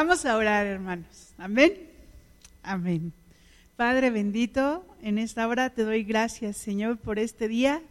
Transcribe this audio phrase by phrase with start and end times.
[0.00, 1.34] Vamos a orar, hermanos.
[1.36, 1.72] Amén.
[2.62, 3.12] Amén.
[3.74, 7.82] Padre bendito, en esta hora te doy gracias, Señor, por este día,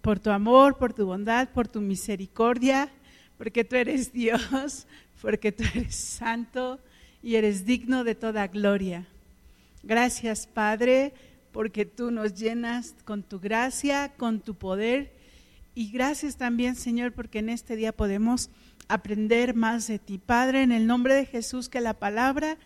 [0.00, 2.88] por tu amor, por tu bondad, por tu misericordia,
[3.36, 4.86] porque tú eres Dios,
[5.20, 6.80] porque tú eres santo
[7.22, 9.06] y eres digno de toda gloria.
[9.82, 11.12] Gracias, Padre,
[11.52, 15.12] porque tú nos llenas con tu gracia, con tu poder.
[15.74, 18.48] Y gracias también, Señor, porque en este día podemos
[18.90, 20.18] aprender más de ti.
[20.18, 22.58] Padre, en el nombre de Jesús, que la palabra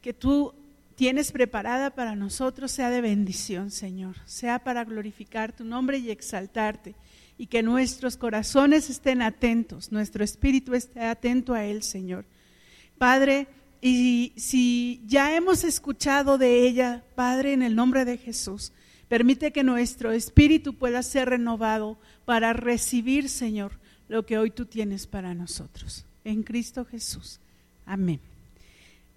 [0.00, 0.54] que tú
[0.96, 6.94] tienes preparada para nosotros sea de bendición, Señor, sea para glorificar tu nombre y exaltarte,
[7.38, 12.24] y que nuestros corazones estén atentos, nuestro espíritu esté atento a Él, Señor.
[12.98, 13.46] Padre,
[13.80, 18.72] y si ya hemos escuchado de ella, Padre, en el nombre de Jesús,
[19.08, 23.81] permite que nuestro espíritu pueda ser renovado para recibir, Señor,
[24.12, 26.04] lo que hoy tú tienes para nosotros.
[26.22, 27.40] En Cristo Jesús.
[27.86, 28.20] Amén.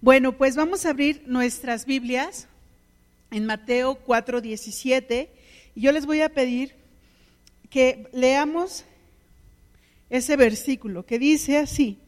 [0.00, 2.48] Bueno, pues vamos a abrir nuestras Biblias
[3.30, 5.28] en Mateo 4:17
[5.74, 6.74] y yo les voy a pedir
[7.68, 8.84] que leamos
[10.08, 11.98] ese versículo que dice así.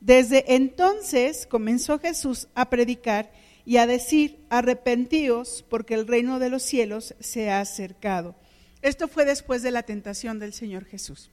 [0.00, 3.32] Desde entonces comenzó Jesús a predicar
[3.64, 8.34] y a decir, arrepentíos porque el reino de los cielos se ha acercado.
[8.82, 11.30] Esto fue después de la tentación del Señor Jesús.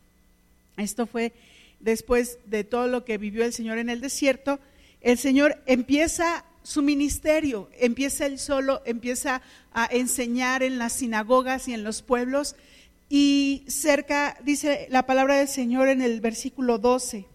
[0.78, 1.34] Esto fue
[1.80, 4.60] después de todo lo que vivió el Señor en el desierto.
[5.02, 11.74] El Señor empieza su ministerio, empieza él solo, empieza a enseñar en las sinagogas y
[11.74, 12.56] en los pueblos.
[13.08, 17.28] Y cerca, dice la palabra del Señor en el versículo 12,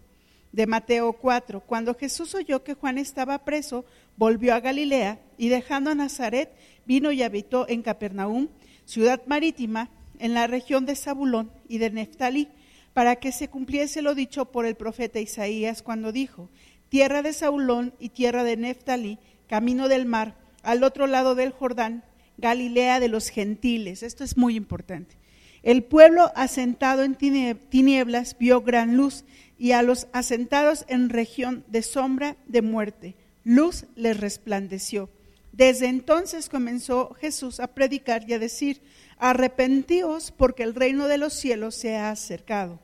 [0.52, 1.60] de Mateo 4.
[1.60, 3.84] Cuando Jesús oyó que Juan estaba preso,
[4.16, 6.50] volvió a Galilea y dejando a Nazaret,
[6.86, 8.48] vino y habitó en Capernaum,
[8.84, 12.48] ciudad marítima, en la región de Zabulón y de Neftalí,
[12.92, 16.48] para que se cumpliese lo dicho por el profeta Isaías cuando dijo,
[16.88, 22.04] tierra de Zabulón y tierra de Neftalí, camino del mar, al otro lado del Jordán,
[22.38, 24.03] Galilea de los gentiles.
[24.03, 25.16] Esto es muy importante.
[25.62, 29.25] El pueblo asentado en tinieblas vio gran luz
[29.59, 33.14] y a los asentados en región de sombra de muerte,
[33.44, 35.10] luz les resplandeció.
[35.53, 38.81] Desde entonces comenzó Jesús a predicar y a decir,
[39.19, 42.81] arrepentíos porque el reino de los cielos se ha acercado.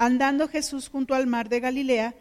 [0.00, 2.14] Andando Jesús junto al mar de Galilea,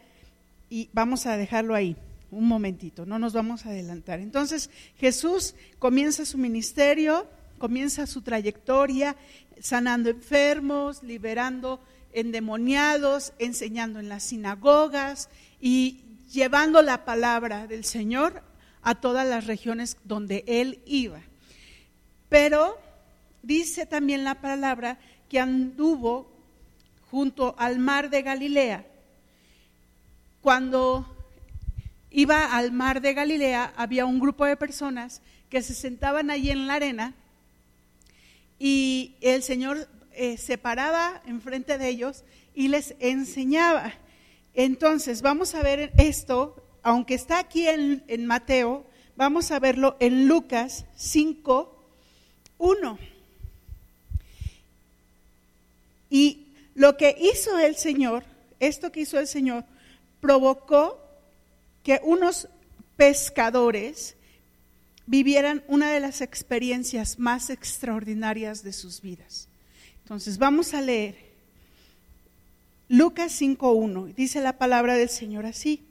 [0.69, 1.95] y vamos a dejarlo ahí,
[2.29, 4.19] un momentito, no nos vamos a adelantar.
[4.19, 7.25] Entonces Jesús comienza su ministerio,
[7.57, 9.15] comienza su trayectoria,
[9.61, 11.79] sanando enfermos, liberando
[12.11, 15.29] endemoniados, enseñando en las sinagogas
[15.61, 16.01] y
[16.33, 18.43] llevando la palabra del Señor
[18.81, 21.21] a todas las regiones donde él iba.
[22.27, 22.77] Pero
[23.41, 26.38] dice también la palabra que anduvo
[27.11, 28.85] junto al mar de Galilea.
[30.41, 31.05] Cuando
[32.11, 36.67] iba al mar de Galilea había un grupo de personas que se sentaban allí en
[36.67, 37.13] la arena
[38.57, 43.93] y el Señor eh, se paraba enfrente de ellos y les enseñaba.
[44.53, 50.27] Entonces, vamos a ver esto, aunque está aquí en, en Mateo, vamos a verlo en
[50.27, 51.73] Lucas 5,
[52.57, 52.99] 1.
[56.09, 56.48] Y
[56.79, 58.23] lo que hizo el Señor,
[58.61, 59.65] esto que hizo el Señor,
[60.21, 60.97] provocó
[61.83, 62.47] que unos
[62.95, 64.15] pescadores
[65.05, 69.49] vivieran una de las experiencias más extraordinarias de sus vidas.
[70.03, 71.17] Entonces vamos a leer
[72.87, 74.15] Lucas 5.1.
[74.15, 75.83] Dice la palabra del Señor así.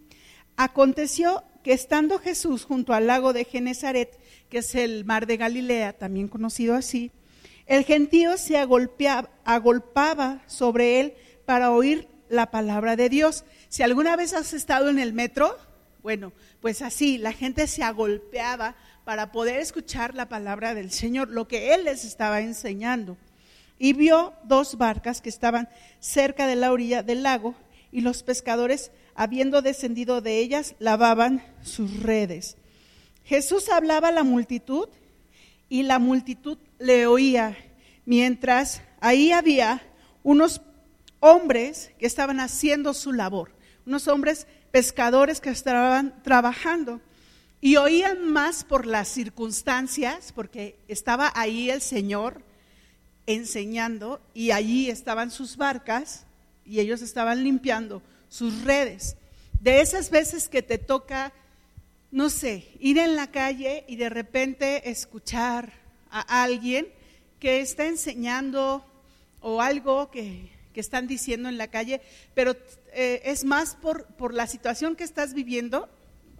[0.56, 4.18] Aconteció que estando Jesús junto al lago de Genezaret,
[4.48, 7.10] que es el mar de Galilea, también conocido así,
[7.68, 11.14] el gentío se agolpaba sobre él
[11.44, 13.44] para oír la palabra de Dios.
[13.68, 15.56] Si alguna vez has estado en el metro,
[16.02, 18.74] bueno, pues así, la gente se agolpeaba
[19.04, 23.16] para poder escuchar la palabra del Señor, lo que Él les estaba enseñando
[23.78, 25.68] y vio dos barcas que estaban
[26.00, 27.54] cerca de la orilla del lago
[27.92, 32.56] y los pescadores, habiendo descendido de ellas, lavaban sus redes.
[33.24, 34.88] Jesús hablaba a la multitud
[35.68, 37.56] y la multitud le oía,
[38.04, 39.82] mientras ahí había
[40.22, 40.60] unos
[41.20, 43.52] hombres que estaban haciendo su labor,
[43.86, 47.00] unos hombres pescadores que estaban trabajando
[47.60, 52.42] y oían más por las circunstancias, porque estaba ahí el Señor
[53.26, 56.24] enseñando y allí estaban sus barcas
[56.64, 59.16] y ellos estaban limpiando sus redes.
[59.60, 61.32] De esas veces que te toca,
[62.10, 65.72] no sé, ir en la calle y de repente escuchar
[66.10, 66.88] a alguien
[67.38, 68.84] que está enseñando
[69.40, 72.00] o algo que, que están diciendo en la calle,
[72.34, 72.56] pero
[72.92, 75.88] eh, es más por, por la situación que estás viviendo,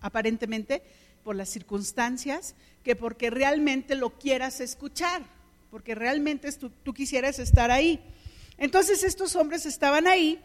[0.01, 0.83] aparentemente,
[1.25, 5.23] por las circunstancias, que porque realmente lo quieras escuchar,
[5.71, 8.01] porque realmente tú, tú quisieras estar ahí.
[8.57, 10.41] Entonces estos hombres estaban ahí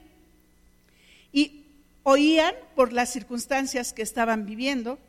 [1.32, 1.64] y
[2.04, 5.00] oían por las circunstancias que estaban viviendo,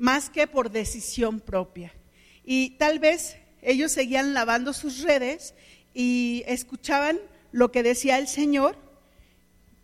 [0.00, 1.92] más que por decisión propia.
[2.44, 5.54] Y tal vez ellos seguían lavando sus redes
[5.94, 7.20] y escuchaban
[7.52, 8.76] lo que decía el Señor,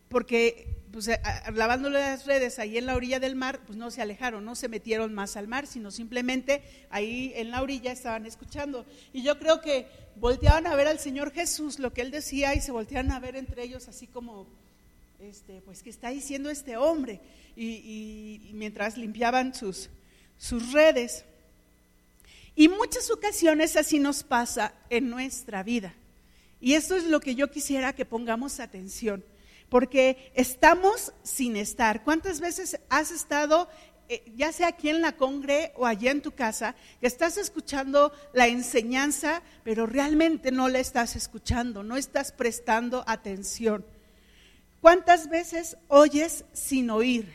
[0.09, 1.09] porque pues,
[1.53, 4.67] lavando las redes ahí en la orilla del mar, pues no se alejaron, no se
[4.67, 8.83] metieron más al mar, sino simplemente ahí en la orilla estaban escuchando.
[9.13, 9.85] Y yo creo que
[10.15, 13.35] volteaban a ver al Señor Jesús, lo que él decía, y se volteaban a ver
[13.35, 14.47] entre ellos así como,
[15.19, 17.19] este, pues, ¿qué está diciendo este hombre?
[17.55, 19.89] Y, mientras limpiaban sus,
[20.37, 21.25] sus redes.
[22.55, 25.93] Y muchas ocasiones así nos pasa en nuestra vida.
[26.59, 29.23] Y esto es lo que yo quisiera que pongamos atención,
[29.69, 32.03] porque estamos sin estar.
[32.03, 33.69] ¿Cuántas veces has estado,
[34.09, 38.11] eh, ya sea aquí en la congre o allá en tu casa, que estás escuchando
[38.33, 43.85] la enseñanza, pero realmente no la estás escuchando, no estás prestando atención?
[44.81, 47.31] ¿Cuántas veces oyes sin oír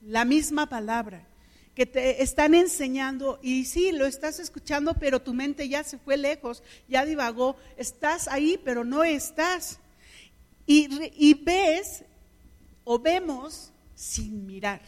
[0.00, 1.28] la misma palabra?
[1.74, 6.16] Que te están enseñando y sí, lo estás escuchando, pero tu mente ya se fue
[6.16, 9.78] lejos, ya divagó, estás ahí, pero no estás.
[10.66, 12.04] Y, y ves
[12.84, 14.82] o vemos sin mirar.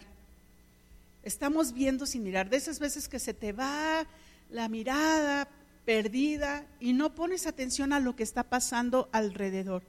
[1.22, 4.06] Estamos viendo sin mirar, de esas veces que se te va
[4.50, 5.48] la mirada
[5.86, 9.82] perdida y no pones atención a lo que está pasando alrededor.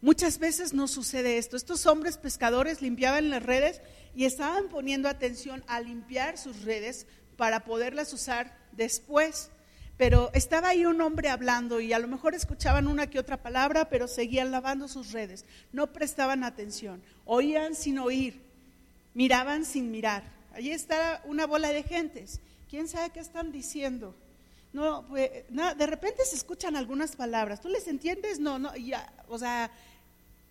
[0.00, 1.56] Muchas veces nos sucede esto.
[1.56, 3.80] Estos hombres pescadores limpiaban las redes
[4.14, 7.06] y estaban poniendo atención a limpiar sus redes
[7.36, 9.50] para poderlas usar después.
[9.96, 13.88] Pero estaba ahí un hombre hablando y a lo mejor escuchaban una que otra palabra,
[13.88, 15.44] pero seguían lavando sus redes.
[15.72, 18.40] No prestaban atención, oían sin oír,
[19.14, 20.22] miraban sin mirar.
[20.52, 22.40] Allí está una bola de gentes.
[22.70, 24.14] ¿Quién sabe qué están diciendo?
[24.72, 27.60] No, pues, de repente se escuchan algunas palabras.
[27.60, 28.38] ¿Tú les entiendes?
[28.38, 29.70] No, no, ya, o sea,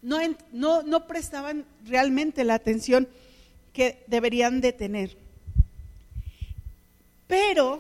[0.02, 0.18] no,
[0.52, 3.08] no, no prestaban realmente la atención
[3.78, 5.16] que deberían de tener.
[7.28, 7.80] Pero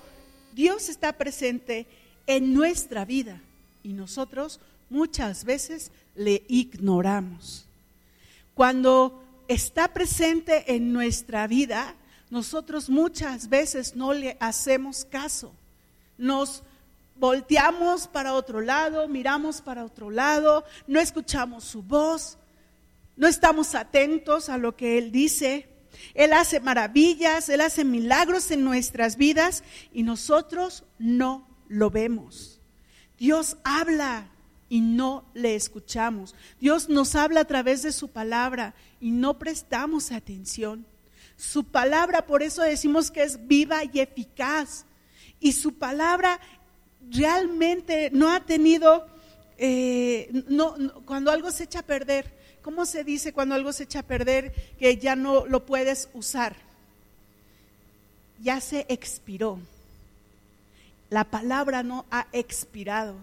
[0.54, 1.88] Dios está presente
[2.28, 3.42] en nuestra vida
[3.82, 4.60] y nosotros
[4.92, 7.66] muchas veces le ignoramos.
[8.54, 11.96] Cuando está presente en nuestra vida,
[12.30, 15.52] nosotros muchas veces no le hacemos caso.
[16.16, 16.62] Nos
[17.16, 22.38] volteamos para otro lado, miramos para otro lado, no escuchamos su voz,
[23.16, 25.76] no estamos atentos a lo que Él dice.
[26.14, 29.64] Él hace maravillas, Él hace milagros en nuestras vidas
[29.94, 32.60] y nosotros no lo vemos.
[33.18, 34.30] Dios habla
[34.70, 36.36] y no le escuchamos.
[36.60, 40.86] Dios nos habla a través de su palabra y no prestamos atención.
[41.36, 44.86] Su palabra, por eso decimos que es viva y eficaz.
[45.40, 46.40] Y su palabra
[47.10, 49.08] realmente no ha tenido,
[49.58, 52.37] eh, no, cuando algo se echa a perder,
[52.68, 56.54] ¿cómo se dice cuando algo se echa a perder que ya no lo puedes usar?
[58.42, 59.58] Ya se expiró.
[61.10, 63.16] La palabra no ha expirado.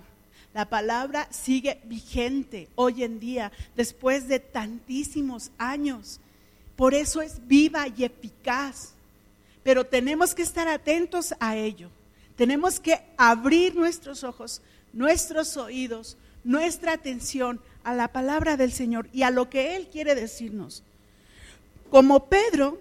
[0.55, 6.21] La palabra sigue vigente hoy en día, después de tantísimos años.
[6.75, 8.93] Por eso es viva y eficaz.
[9.63, 11.91] Pero tenemos que estar atentos a ello.
[12.35, 14.63] Tenemos que abrir nuestros ojos,
[14.95, 20.15] nuestros oídos, nuestra atención a la palabra del Señor y a lo que Él quiere
[20.15, 20.83] decirnos.
[21.91, 22.79] Como Pedro,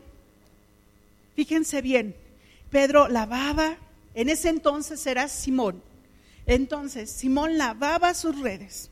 [1.36, 2.16] fíjense bien,
[2.70, 3.78] Pedro lavaba,
[4.16, 5.82] en ese entonces era Simón.
[6.46, 8.90] Entonces, Simón lavaba sus redes.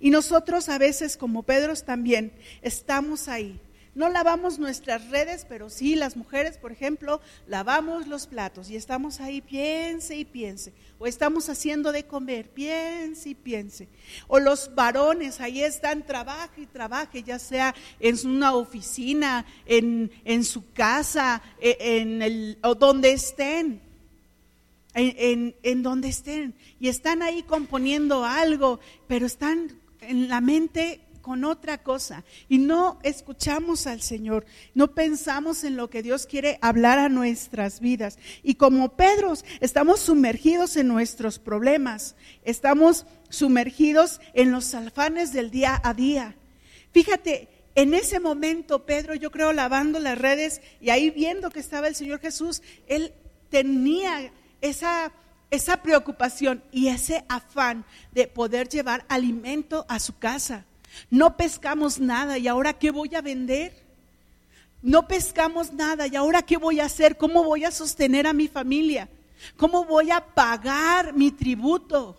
[0.00, 3.58] Y nosotros a veces, como Pedro también, estamos ahí
[3.94, 9.20] no lavamos nuestras redes, pero sí las mujeres, por ejemplo, lavamos los platos y estamos
[9.20, 10.72] ahí, piense y piense.
[10.98, 13.88] O estamos haciendo de comer, piense y piense.
[14.28, 20.10] O los varones ahí están, trabaje y trabaje, ya sea en una oficina, en,
[20.44, 23.82] su casa, e, en el, o donde estén.
[24.94, 26.54] En, en donde estén.
[26.80, 32.98] Y están ahí componiendo algo, pero están en la mente con otra cosa y no
[33.02, 38.18] escuchamos al Señor, no pensamos en lo que Dios quiere hablar a nuestras vidas.
[38.42, 45.80] Y como Pedro, estamos sumergidos en nuestros problemas, estamos sumergidos en los alfanes del día
[45.82, 46.36] a día.
[46.92, 51.88] Fíjate, en ese momento Pedro, yo creo, lavando las redes y ahí viendo que estaba
[51.88, 53.14] el Señor Jesús, él
[53.48, 55.12] tenía esa
[55.52, 60.64] esa preocupación y ese afán de poder llevar alimento a su casa
[61.10, 63.74] No pescamos nada y ahora ¿qué voy a vender?
[64.82, 67.16] No pescamos nada y ahora ¿qué voy a hacer?
[67.16, 69.08] ¿Cómo voy a sostener a mi familia?
[69.56, 72.16] ¿Cómo voy a pagar mi tributo?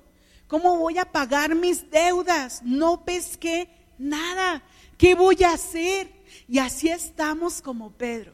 [0.48, 2.62] ¿Cómo voy a pagar mis deudas?
[2.64, 4.62] No pesqué nada.
[4.98, 6.10] ¿Qué voy a hacer?
[6.48, 8.34] Y así estamos como Pedro.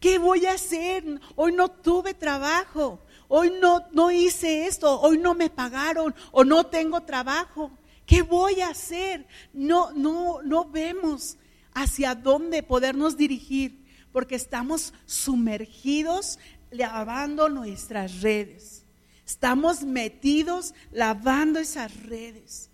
[0.00, 1.04] ¿Qué voy a hacer?
[1.36, 2.98] Hoy no tuve trabajo.
[3.28, 5.00] Hoy no, no hice esto.
[5.00, 6.14] Hoy no me pagaron.
[6.32, 7.70] O no tengo trabajo.
[8.06, 9.26] ¿Qué voy a hacer?
[9.52, 11.36] No, no, no vemos
[11.72, 16.38] hacia dónde podernos dirigir porque estamos sumergidos
[16.70, 18.84] lavando nuestras redes.
[19.26, 22.70] Estamos metidos lavando esas redes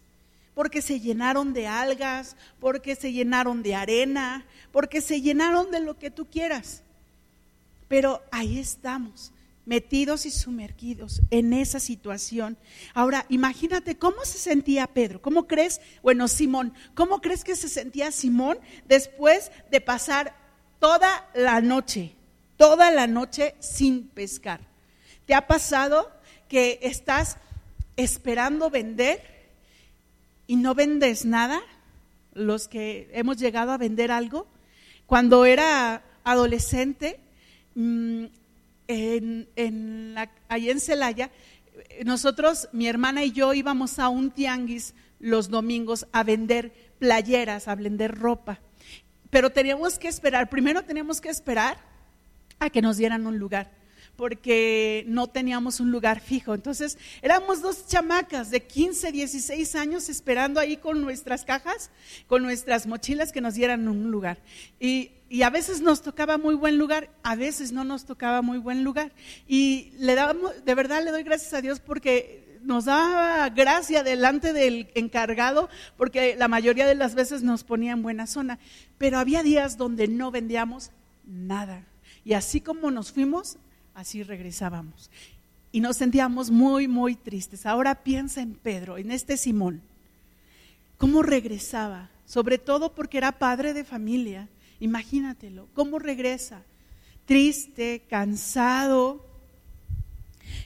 [0.55, 5.99] porque se llenaron de algas, porque se llenaron de arena, porque se llenaron de lo
[5.99, 6.83] que tú quieras.
[7.89, 9.33] Pero ahí estamos,
[9.67, 12.57] metidos y sumergidos en esa situación.
[12.95, 18.11] Ahora, imagínate cómo se sentía Pedro, cómo crees, bueno, Simón, cómo crees que se sentía
[18.11, 20.35] Simón después de pasar
[20.79, 22.15] toda la noche,
[22.57, 24.61] toda la noche sin pescar.
[25.27, 26.11] ¿Te ha pasado
[26.49, 27.37] que estás
[27.97, 29.23] esperando vender
[30.47, 31.61] y no vendes nada?
[32.33, 34.47] Los que hemos llegado a vender algo.
[35.07, 37.21] Cuando era adolescente,
[38.91, 40.17] en, en
[40.49, 41.31] allá en Celaya,
[42.05, 47.75] nosotros, mi hermana y yo íbamos a un tianguis los domingos a vender playeras, a
[47.77, 48.61] vender ropa.
[49.31, 51.79] Pero teníamos que esperar, primero teníamos que esperar
[52.59, 53.71] a que nos dieran un lugar
[54.17, 56.53] porque no teníamos un lugar fijo.
[56.53, 61.91] Entonces éramos dos chamacas de 15, 16 años esperando ahí con nuestras cajas,
[62.27, 64.39] con nuestras mochilas que nos dieran un lugar.
[64.79, 68.59] Y, y, a veces nos tocaba muy buen lugar, a veces no nos tocaba muy
[68.59, 69.13] buen lugar.
[69.47, 74.53] Y le damos, de verdad le doy gracias a Dios porque nos daba gracia delante
[74.53, 78.59] del encargado, porque la mayoría de las veces nos ponía en buena zona.
[78.99, 80.91] Pero había días donde no vendíamos
[81.25, 81.85] nada.
[82.25, 83.57] Y así como nos fuimos,
[83.95, 85.11] así regresábamos.
[85.73, 87.67] Y nos sentíamos muy, muy tristes.
[87.67, 89.83] Ahora piensa en Pedro, en este Simón.
[90.99, 92.11] ¿Cómo regresaba?
[92.27, 94.49] Sobre todo porque era padre de familia.
[94.81, 96.63] Imagínatelo, ¿cómo regresa?
[97.27, 99.25] Triste, cansado.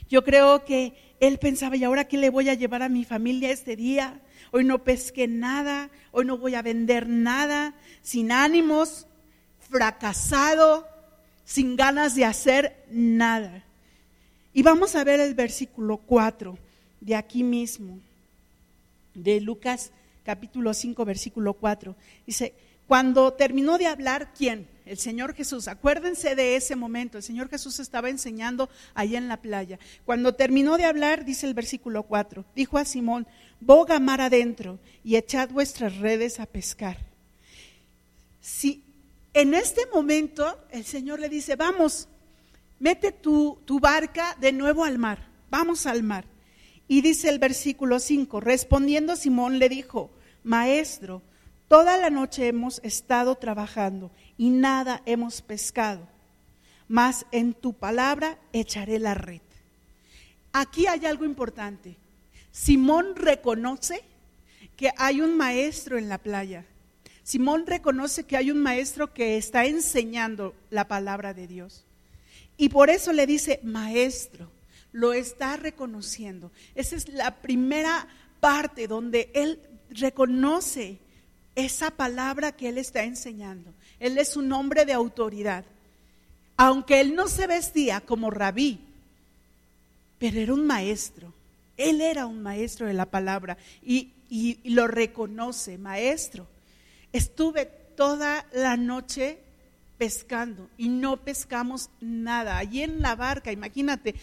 [0.09, 3.51] Yo creo que él pensaba, ¿y ahora qué le voy a llevar a mi familia
[3.51, 4.21] este día?
[4.51, 9.05] Hoy no pesqué nada, hoy no voy a vender nada, sin ánimos,
[9.69, 10.87] fracasado,
[11.43, 13.63] sin ganas de hacer nada.
[14.53, 16.57] Y vamos a ver el versículo 4
[17.01, 17.99] de aquí mismo,
[19.13, 19.91] de Lucas
[20.23, 21.95] capítulo 5, versículo 4.
[22.25, 22.53] Dice,
[22.87, 24.67] cuando terminó de hablar, ¿quién?
[24.85, 25.67] El Señor Jesús.
[25.67, 27.17] Acuérdense de ese momento.
[27.17, 29.79] El Señor Jesús estaba enseñando allá en la playa.
[30.05, 33.25] Cuando terminó de hablar, dice el versículo 4, dijo a Simón,
[33.59, 36.97] boga mar adentro y echad vuestras redes a pescar.
[38.39, 38.83] Si
[39.33, 42.07] en este momento el Señor le dice, vamos,
[42.79, 46.25] mete tu, tu barca de nuevo al mar, vamos al mar.
[46.87, 50.11] Y dice el versículo 5, respondiendo Simón le dijo,
[50.43, 51.23] Maestro,
[51.67, 56.07] toda la noche hemos estado trabajando y nada hemos pescado,
[56.87, 59.41] mas en tu palabra echaré la red.
[60.53, 61.97] Aquí hay algo importante.
[62.51, 64.03] Simón reconoce
[64.77, 66.65] que hay un maestro en la playa
[67.25, 71.83] Simón reconoce que hay un maestro que está enseñando la palabra de Dios.
[72.55, 74.51] Y por eso le dice, maestro,
[74.91, 76.51] lo está reconociendo.
[76.75, 78.07] Esa es la primera
[78.39, 80.99] parte donde él reconoce
[81.55, 83.73] esa palabra que él está enseñando.
[83.99, 85.65] Él es un hombre de autoridad.
[86.57, 88.79] Aunque él no se vestía como rabí,
[90.19, 91.33] pero era un maestro.
[91.77, 96.47] Él era un maestro de la palabra y, y lo reconoce, maestro.
[97.11, 99.39] Estuve toda la noche
[99.97, 102.57] pescando y no pescamos nada.
[102.57, 104.15] Allí en la barca, imagínate,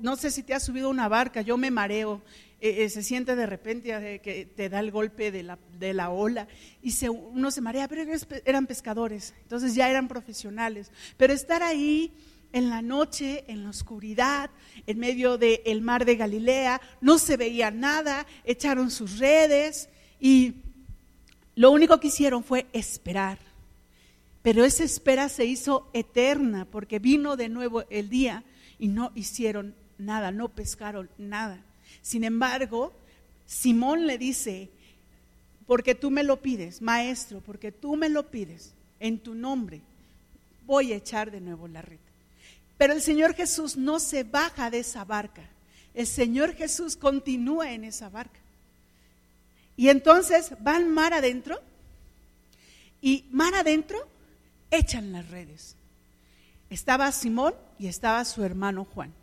[0.00, 2.22] no sé si te has subido una barca, yo me mareo,
[2.60, 6.10] eh, eh, se siente de repente que te da el golpe de la, de la
[6.10, 6.48] ola
[6.82, 8.04] y se, uno se marea, pero
[8.44, 10.90] eran pescadores, entonces ya eran profesionales.
[11.16, 12.12] Pero estar ahí
[12.54, 14.48] en la noche, en la oscuridad,
[14.86, 19.88] en medio del mar de Galilea, no se veía nada, echaron sus redes
[20.20, 20.62] y
[21.56, 23.38] lo único que hicieron fue esperar.
[24.42, 28.44] Pero esa espera se hizo eterna porque vino de nuevo el día
[28.78, 31.60] y no hicieron nada, no pescaron nada.
[32.04, 32.92] Sin embargo,
[33.46, 34.68] Simón le dice,
[35.66, 39.80] porque tú me lo pides, maestro, porque tú me lo pides en tu nombre,
[40.66, 41.98] voy a echar de nuevo la red.
[42.76, 45.48] Pero el Señor Jesús no se baja de esa barca.
[45.94, 48.38] El Señor Jesús continúa en esa barca.
[49.74, 51.58] Y entonces van mar adentro
[53.00, 53.98] y mar adentro
[54.70, 55.74] echan las redes.
[56.68, 59.14] Estaba Simón y estaba su hermano Juan.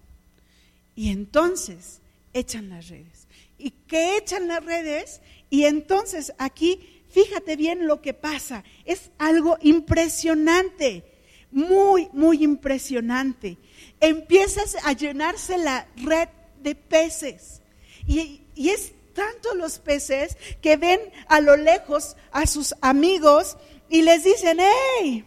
[0.95, 2.00] Y entonces
[2.33, 3.27] echan las redes.
[3.57, 5.21] ¿Y qué echan las redes?
[5.49, 8.63] Y entonces aquí, fíjate bien lo que pasa.
[8.85, 11.03] Es algo impresionante,
[11.51, 13.57] muy, muy impresionante.
[13.99, 16.29] Empiezas a llenarse la red
[16.61, 17.61] de peces.
[18.07, 23.57] Y, y es tanto los peces que ven a lo lejos a sus amigos
[23.89, 25.25] y les dicen, hey,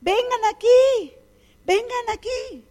[0.00, 1.12] vengan aquí,
[1.64, 2.64] vengan aquí.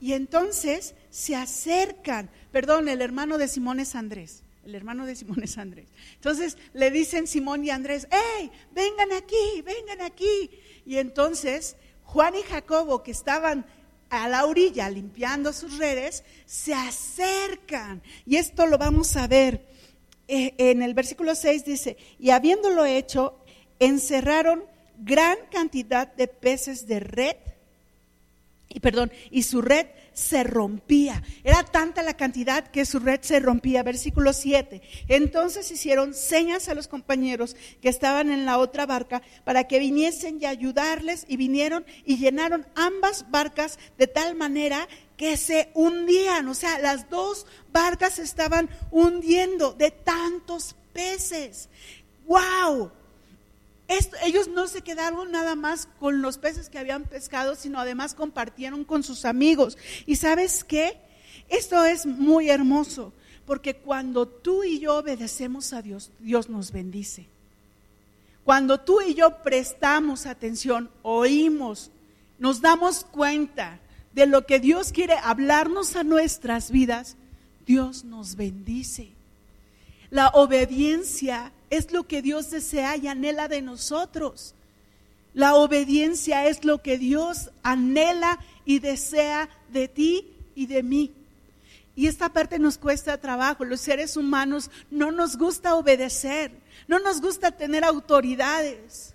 [0.00, 5.42] Y entonces se acercan, perdón, el hermano de Simón es Andrés, el hermano de Simón
[5.42, 5.88] es Andrés.
[6.14, 10.50] Entonces le dicen Simón y Andrés, hey, vengan aquí, vengan aquí.
[10.84, 13.66] Y entonces Juan y Jacobo, que estaban
[14.10, 18.02] a la orilla limpiando sus redes, se acercan.
[18.26, 19.66] Y esto lo vamos a ver.
[20.26, 23.38] Eh, en el versículo 6 dice, y habiéndolo hecho,
[23.78, 24.64] encerraron
[24.98, 27.36] gran cantidad de peces de red,
[28.68, 29.86] y perdón, y su red
[30.18, 31.22] se rompía.
[31.44, 33.84] Era tanta la cantidad que su red se rompía.
[33.84, 34.82] Versículo 7.
[35.06, 40.38] Entonces hicieron señas a los compañeros que estaban en la otra barca para que viniesen
[40.40, 46.48] y ayudarles y vinieron y llenaron ambas barcas de tal manera que se hundían.
[46.48, 51.68] O sea, las dos barcas estaban hundiendo de tantos peces.
[52.26, 52.90] ¡Wow!
[54.22, 58.84] Ellos no se quedaron nada más con los peces que habían pescado, sino además compartieron
[58.84, 59.78] con sus amigos.
[60.06, 61.00] ¿Y sabes qué?
[61.48, 63.12] Esto es muy hermoso,
[63.46, 67.26] porque cuando tú y yo obedecemos a Dios, Dios nos bendice.
[68.44, 71.90] Cuando tú y yo prestamos atención, oímos,
[72.38, 73.80] nos damos cuenta
[74.12, 77.16] de lo que Dios quiere hablarnos a nuestras vidas,
[77.66, 79.17] Dios nos bendice.
[80.10, 84.54] La obediencia es lo que Dios desea y anhela de nosotros.
[85.34, 91.12] La obediencia es lo que Dios anhela y desea de ti y de mí.
[91.94, 93.64] Y esta parte nos cuesta trabajo.
[93.64, 96.52] Los seres humanos no nos gusta obedecer,
[96.86, 99.14] no nos gusta tener autoridades.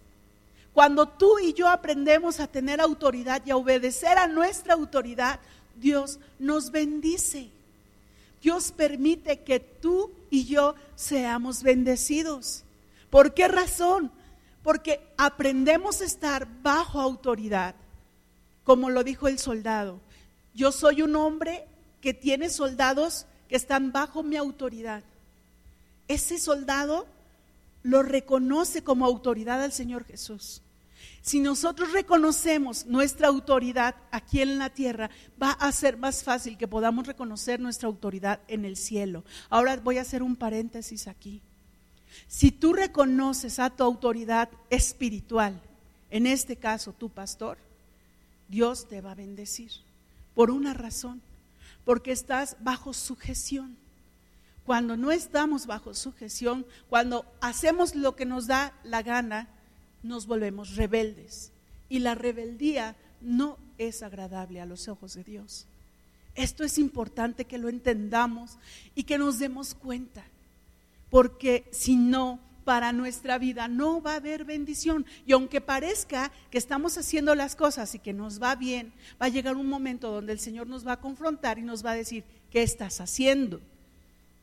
[0.74, 5.40] Cuando tú y yo aprendemos a tener autoridad y a obedecer a nuestra autoridad,
[5.76, 7.50] Dios nos bendice.
[8.42, 12.64] Dios permite que tú y yo seamos bendecidos.
[13.12, 14.12] ¿Por qué razón?
[14.64, 17.76] Porque aprendemos a estar bajo autoridad,
[18.64, 20.00] como lo dijo el soldado.
[20.56, 21.68] Yo soy un hombre
[22.02, 25.04] que tiene soldados que están bajo mi autoridad.
[26.08, 27.06] Ese soldado
[27.84, 30.64] lo reconoce como autoridad al Señor Jesús.
[31.24, 35.10] Si nosotros reconocemos nuestra autoridad aquí en la tierra,
[35.42, 39.24] va a ser más fácil que podamos reconocer nuestra autoridad en el cielo.
[39.50, 41.42] Ahora voy a hacer un paréntesis aquí.
[42.28, 45.62] Si tú reconoces a tu autoridad espiritual,
[46.10, 47.58] en este caso tu pastor,
[48.50, 49.72] Dios te va a bendecir.
[50.36, 51.22] Por una razón,
[51.86, 53.78] porque estás bajo sujeción.
[54.66, 59.48] Cuando no estamos bajo sujeción, cuando hacemos lo que nos da la gana,
[60.04, 61.52] nos volvemos rebeldes.
[61.90, 65.66] Y la rebeldía no es agradable a los ojos de Dios.
[66.36, 68.58] Esto es importante que lo entendamos
[68.96, 70.24] y que nos demos cuenta,
[71.10, 75.06] porque si no, para nuestra vida no va a haber bendición.
[75.26, 79.30] Y aunque parezca que estamos haciendo las cosas y que nos va bien, va a
[79.30, 82.24] llegar un momento donde el Señor nos va a confrontar y nos va a decir,
[82.50, 83.62] ¿qué estás haciendo?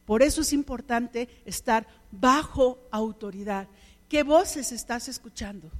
[0.06, 3.68] Por eso es importante estar bajo autoridad.
[4.10, 5.70] ¿Qué voces estás escuchando?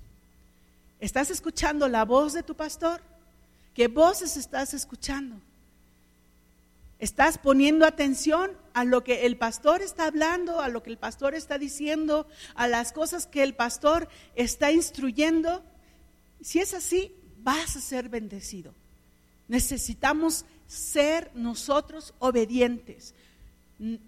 [1.01, 3.03] ¿Estás escuchando la voz de tu pastor?
[3.75, 5.35] ¿Qué voces estás escuchando?
[7.01, 11.35] ¿Estás poniendo atención a lo que el pastor está hablando, a lo que el pastor
[11.35, 15.65] está diciendo, a las cosas que el pastor está instruyendo?
[16.41, 18.73] Si es así, vas a ser bendecido.
[19.49, 23.13] Necesitamos ser nosotros obedientes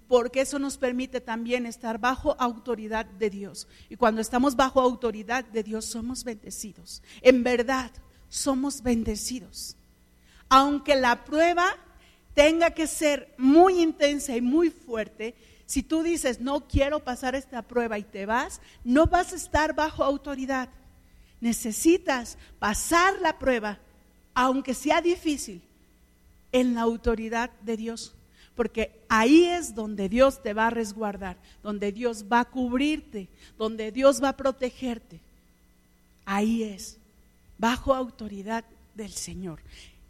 [0.07, 3.67] porque eso nos permite también estar bajo autoridad de Dios.
[3.89, 7.03] Y cuando estamos bajo autoridad de Dios somos bendecidos.
[7.23, 7.91] En verdad,
[8.29, 9.77] somos bendecidos.
[10.51, 11.75] Aunque la prueba
[12.35, 17.63] tenga que ser muy intensa y muy fuerte, si tú dices, no quiero pasar esta
[17.63, 20.69] prueba y te vas, no vas a estar bajo autoridad.
[21.41, 23.81] Necesitas pasar la prueba,
[24.35, 25.63] aunque sea difícil,
[26.53, 28.15] en la autoridad de Dios
[28.55, 33.93] porque ahí es donde Dios te va a resguardar, donde Dios va a cubrirte, donde
[33.93, 35.21] Dios va a protegerte.
[36.25, 36.99] Ahí es,
[37.59, 39.61] bajo autoridad del Señor.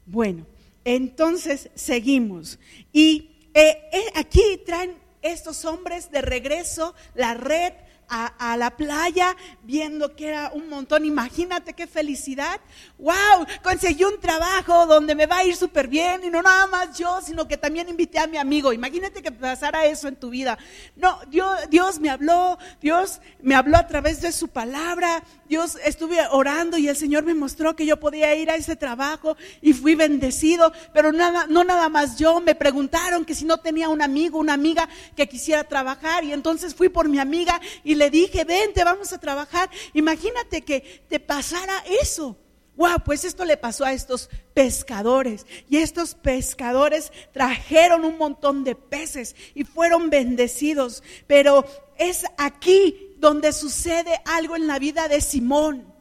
[0.06, 0.46] Bueno,
[0.84, 2.58] entonces seguimos.
[2.92, 7.72] Y eh, eh, aquí traen estos hombres de regreso, la red
[8.12, 11.04] a, la playa viendo que era un montón.
[11.04, 12.60] Imagínate qué felicidad.
[12.98, 13.46] ¡Wow!
[13.62, 17.20] Conseguí un trabajo donde me va a ir súper bien y no nada más yo,
[17.22, 18.72] sino que también invité a mi amigo.
[18.72, 20.58] Imagínate que pasara eso en tu vida.
[20.96, 25.22] No, Dios, Dios me habló, Dios me habló a través de su palabra.
[25.48, 29.36] Dios estuve orando y el Señor me mostró que yo podía ir a ese trabajo
[29.60, 32.40] y fui bendecido, pero nada, no nada más yo.
[32.40, 36.74] Me preguntaron que si no tenía un amigo, una amiga que quisiera trabajar y entonces
[36.74, 39.70] fui por mi amiga y le dije, vente, vamos a trabajar.
[39.92, 42.36] Imagínate que te pasara eso.
[42.76, 45.46] Wow, pues esto le pasó a estos pescadores.
[45.68, 51.02] Y estos pescadores trajeron un montón de peces y fueron bendecidos.
[51.26, 51.64] Pero
[51.98, 55.92] es aquí donde sucede algo en la vida de Simón.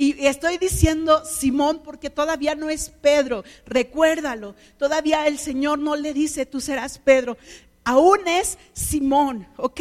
[0.00, 6.14] Y estoy diciendo Simón porque todavía no es Pedro, recuérdalo, todavía el Señor no le
[6.14, 7.36] dice tú serás Pedro,
[7.82, 9.80] aún es Simón, ¿ok?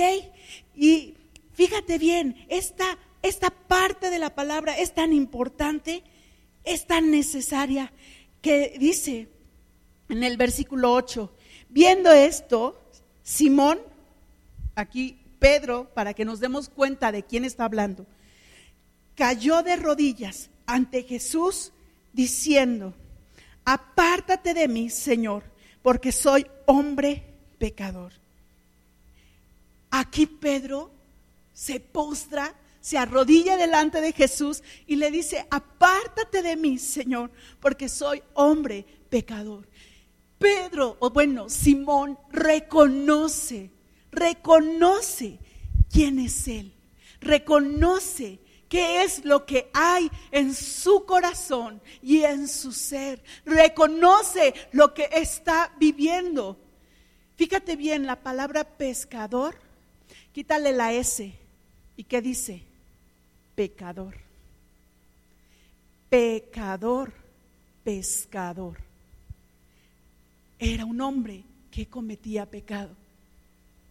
[0.75, 1.16] Y
[1.57, 6.03] Fíjate bien, esta, esta parte de la palabra es tan importante,
[6.63, 7.91] es tan necesaria,
[8.43, 9.27] que dice
[10.07, 11.33] en el versículo 8,
[11.69, 12.79] viendo esto,
[13.23, 13.79] Simón,
[14.75, 18.05] aquí Pedro, para que nos demos cuenta de quién está hablando,
[19.15, 21.73] cayó de rodillas ante Jesús
[22.13, 22.93] diciendo,
[23.65, 25.43] apártate de mí, Señor,
[25.81, 27.23] porque soy hombre
[27.57, 28.13] pecador.
[29.89, 30.91] Aquí Pedro
[31.57, 37.89] se postra, se arrodilla delante de Jesús y le dice, apártate de mí, Señor, porque
[37.89, 39.67] soy hombre pecador.
[40.37, 43.71] Pedro, o bueno, Simón, reconoce,
[44.11, 45.39] reconoce
[45.91, 46.75] quién es Él,
[47.21, 48.39] reconoce
[48.69, 55.09] qué es lo que hay en su corazón y en su ser, reconoce lo que
[55.11, 56.59] está viviendo.
[57.35, 59.55] Fíjate bien, la palabra pescador,
[60.31, 61.46] quítale la S
[61.97, 62.61] ¿Y qué dice?
[63.55, 64.15] Pecador.
[66.09, 67.11] Pecador,
[67.83, 68.77] pescador.
[70.59, 72.95] Era un hombre que cometía pecado.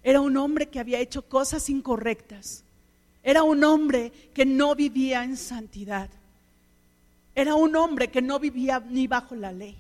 [0.03, 2.63] Era un hombre que había hecho cosas incorrectas.
[3.25, 6.09] Era un hombre que no vivía en santidad.
[7.35, 9.77] Era un hombre que no vivía ni bajo la ley.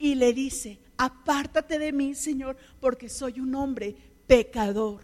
[0.00, 3.94] Y le dice, apártate de mí, Señor, porque soy un hombre
[4.26, 5.00] pecador.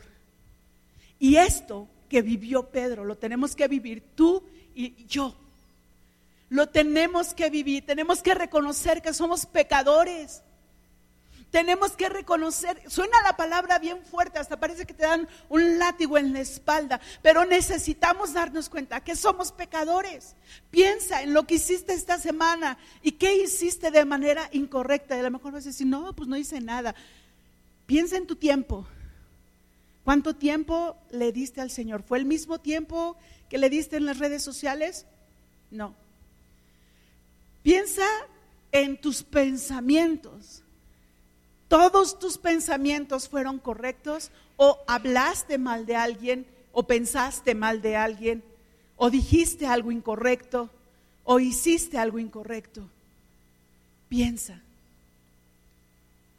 [1.20, 4.42] Y esto que vivió Pedro, lo tenemos que vivir tú
[4.74, 5.34] y yo.
[6.50, 10.42] Lo tenemos que vivir, tenemos que reconocer que somos pecadores.
[11.50, 16.18] Tenemos que reconocer, suena la palabra bien fuerte, hasta parece que te dan un látigo
[16.18, 20.34] en la espalda, pero necesitamos darnos cuenta que somos pecadores.
[20.70, 25.16] Piensa en lo que hiciste esta semana y qué hiciste de manera incorrecta.
[25.16, 26.94] Y a lo mejor vas a decir, no, pues no hice nada.
[27.86, 28.86] Piensa en tu tiempo,
[30.08, 32.02] ¿Cuánto tiempo le diste al Señor?
[32.02, 33.18] ¿Fue el mismo tiempo
[33.50, 35.04] que le diste en las redes sociales?
[35.70, 35.94] No.
[37.62, 38.06] Piensa
[38.72, 40.62] en tus pensamientos.
[41.68, 44.30] ¿Todos tus pensamientos fueron correctos?
[44.56, 46.46] ¿O hablaste mal de alguien?
[46.72, 48.42] ¿O pensaste mal de alguien?
[48.96, 50.70] ¿O dijiste algo incorrecto?
[51.24, 52.88] ¿O hiciste algo incorrecto?
[54.08, 54.58] Piensa.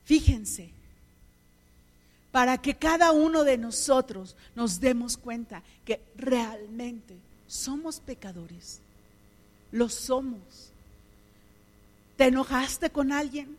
[0.05, 0.78] Fíjense
[2.31, 7.15] para que cada uno de nosotros nos demos cuenta que realmente
[7.47, 8.79] somos pecadores.
[9.71, 10.71] Lo somos.
[12.17, 13.57] ¿Te enojaste con alguien?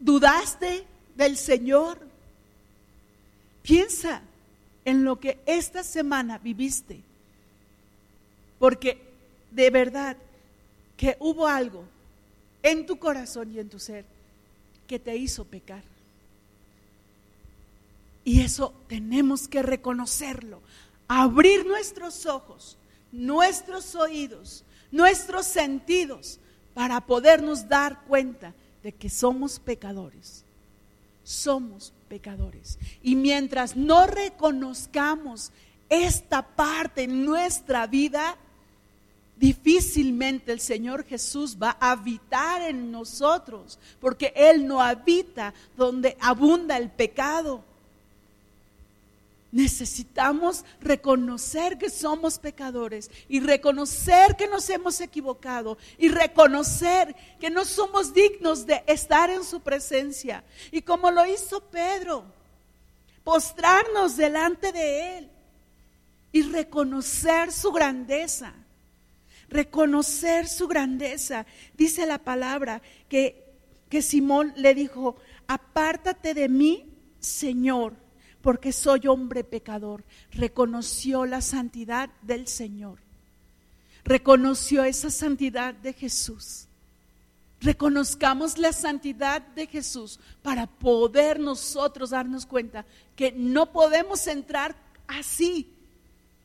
[0.00, 1.98] ¿Dudaste del Señor?
[3.62, 4.22] Piensa
[4.84, 7.00] en lo que esta semana viviste,
[8.58, 9.00] porque
[9.50, 10.16] de verdad
[10.96, 11.84] que hubo algo
[12.62, 14.15] en tu corazón y en tu ser
[14.86, 15.82] que te hizo pecar.
[18.24, 20.60] Y eso tenemos que reconocerlo,
[21.06, 22.76] abrir nuestros ojos,
[23.12, 26.40] nuestros oídos, nuestros sentidos
[26.74, 30.44] para podernos dar cuenta de que somos pecadores.
[31.22, 32.78] Somos pecadores.
[33.02, 35.52] Y mientras no reconozcamos
[35.88, 38.36] esta parte en nuestra vida,
[39.36, 46.76] difícilmente el Señor Jesús va a habitar en nosotros, porque Él no habita donde abunda
[46.76, 47.62] el pecado.
[49.52, 57.64] Necesitamos reconocer que somos pecadores y reconocer que nos hemos equivocado y reconocer que no
[57.64, 60.44] somos dignos de estar en su presencia.
[60.72, 62.24] Y como lo hizo Pedro,
[63.22, 65.30] postrarnos delante de Él
[66.32, 68.52] y reconocer su grandeza
[69.48, 71.46] reconocer su grandeza.
[71.76, 73.52] Dice la palabra que,
[73.88, 77.94] que Simón le dijo, apártate de mí, Señor,
[78.42, 80.04] porque soy hombre pecador.
[80.30, 83.00] Reconoció la santidad del Señor.
[84.04, 86.68] Reconoció esa santidad de Jesús.
[87.60, 92.84] Reconozcamos la santidad de Jesús para poder nosotros darnos cuenta
[93.16, 94.76] que no podemos entrar
[95.08, 95.75] así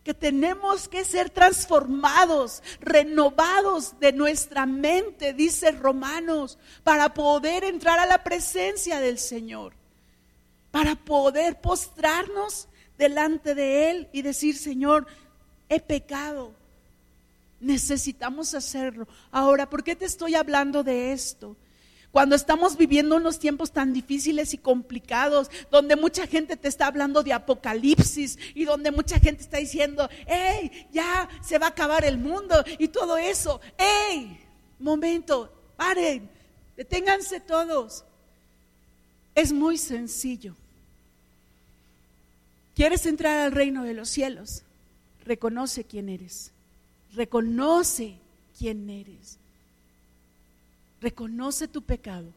[0.04, 8.08] que tenemos que ser transformados, renovados de nuestra mente, dice Romanos, para poder entrar a
[8.08, 9.74] la presencia del Señor,
[10.72, 15.06] para poder postrarnos delante de Él y decir, Señor,
[15.70, 16.52] he pecado,
[17.60, 19.08] necesitamos hacerlo.
[19.32, 21.56] Ahora, ¿por qué te estoy hablando de esto?
[22.12, 27.24] Cuando estamos viviendo unos tiempos tan difíciles y complicados, donde mucha gente te está hablando
[27.24, 32.18] de apocalipsis y donde mucha gente está diciendo, hey, ya se va a acabar el
[32.18, 33.62] mundo y todo eso.
[33.78, 34.38] Hey,
[34.78, 36.30] momento, paren,
[36.76, 38.04] deténganse todos.
[39.34, 40.56] Es muy sencillo.
[42.76, 44.64] ¿Quieres entrar al reino de los cielos?
[45.24, 46.52] Reconoce quién eres.
[47.14, 48.18] Reconoce
[48.58, 49.38] quién eres.
[51.02, 52.28] Reconoce tu pecado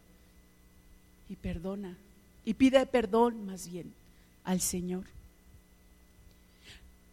[1.29, 1.97] y perdona.
[2.45, 3.93] Y pide perdón más bien
[4.45, 5.05] al Señor.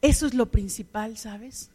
[0.01, 1.69] Eso es lo principal, ¿sabes?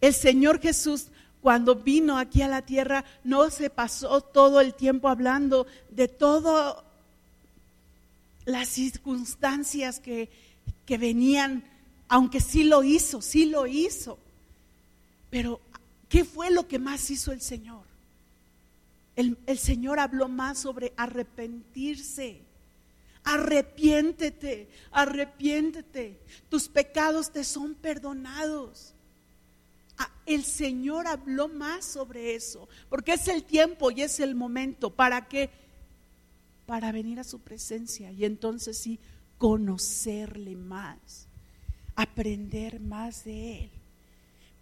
[0.00, 1.06] El Señor Jesús,
[1.40, 6.76] cuando vino aquí a la tierra, no se pasó todo el tiempo hablando de todas
[8.44, 10.28] las circunstancias que,
[10.84, 11.64] que venían,
[12.08, 14.18] aunque sí lo hizo, sí lo hizo.
[15.30, 15.60] Pero,
[16.08, 17.91] ¿qué fue lo que más hizo el Señor?
[19.14, 22.40] El, Señor habló más sobre arrepentirse.
[23.24, 26.18] Arrepiéntete, arrepiéntete.
[26.48, 28.94] Tus pecados te son perdonados.
[29.98, 34.90] Ah, el Señor habló más sobre eso, porque es el tiempo y es el momento.
[34.90, 35.50] ¿Para qué?
[36.66, 38.98] Para venir a su presencia y entonces sí
[39.38, 41.28] conocerle más,
[41.94, 43.70] aprender más de Él.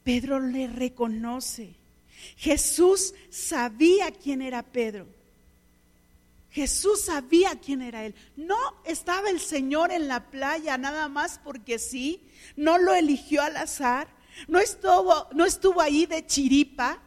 [0.02, 1.79] Pedro le reconoce
[2.36, 5.06] Jesús sabía quién era Pedro.
[6.50, 8.14] Jesús sabía quién era él.
[8.36, 12.28] No estaba el Señor en la playa nada más porque sí.
[12.56, 14.08] No lo eligió al azar.
[14.48, 17.00] No estuvo, no estuvo ahí de chiripa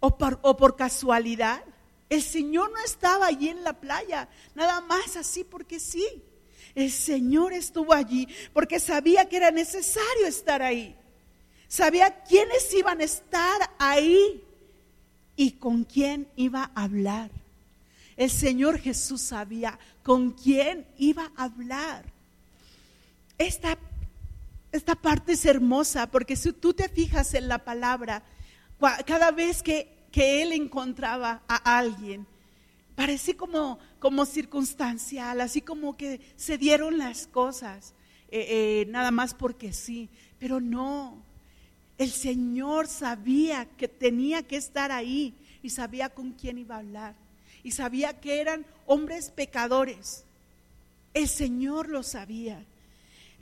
[0.00, 1.62] o por, o por casualidad.
[2.08, 6.06] El Señor no estaba allí en la playa, nada más así porque sí.
[6.74, 10.96] El Señor estuvo allí porque sabía que era necesario estar ahí
[11.72, 14.44] sabía quiénes iban a estar ahí
[15.36, 17.30] y con quién iba a hablar.
[18.14, 22.04] El Señor Jesús sabía con quién iba a hablar.
[23.38, 23.78] Esta,
[24.70, 28.22] esta parte es hermosa porque si tú te fijas en la palabra,
[29.06, 32.26] cada vez que, que Él encontraba a alguien,
[32.94, 37.94] parecía como, como circunstancial, así como que se dieron las cosas,
[38.30, 41.31] eh, eh, nada más porque sí, pero no,
[41.98, 47.14] el Señor sabía que tenía que estar ahí y sabía con quién iba a hablar.
[47.62, 50.24] Y sabía que eran hombres pecadores.
[51.14, 52.64] El Señor lo sabía.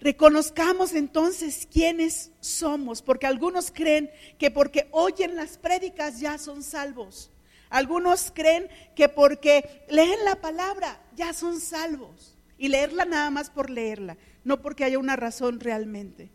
[0.01, 7.31] Reconozcamos entonces quiénes somos, porque algunos creen que porque oyen las prédicas ya son salvos.
[7.69, 12.35] Algunos creen que porque leen la palabra ya son salvos.
[12.59, 16.31] Y leerla nada más por leerla, no porque haya una razón realmente.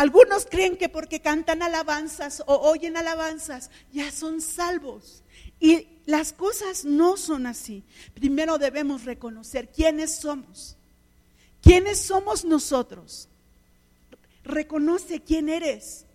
[0.00, 5.22] Algunos creen que porque cantan alabanzas o oyen alabanzas ya son salvos.
[5.60, 7.84] Y las cosas no son así.
[8.14, 10.78] Primero debemos reconocer quiénes somos.
[11.60, 13.28] ¿Quiénes somos nosotros?
[14.42, 16.06] Reconoce quién eres.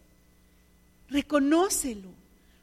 [1.08, 2.10] Reconócelo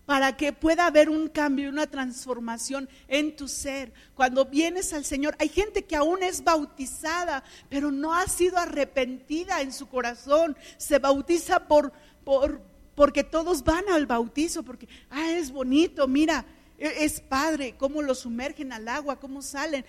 [0.07, 3.93] para que pueda haber un cambio, una transformación en tu ser.
[4.15, 9.61] Cuando vienes al Señor, hay gente que aún es bautizada, pero no ha sido arrepentida
[9.61, 10.57] en su corazón.
[10.77, 11.93] Se bautiza por,
[12.25, 12.61] por
[12.95, 16.45] porque todos van al bautizo, porque, ah, es bonito, mira,
[16.79, 19.85] e, es padre, cómo lo sumergen al agua, cómo salen.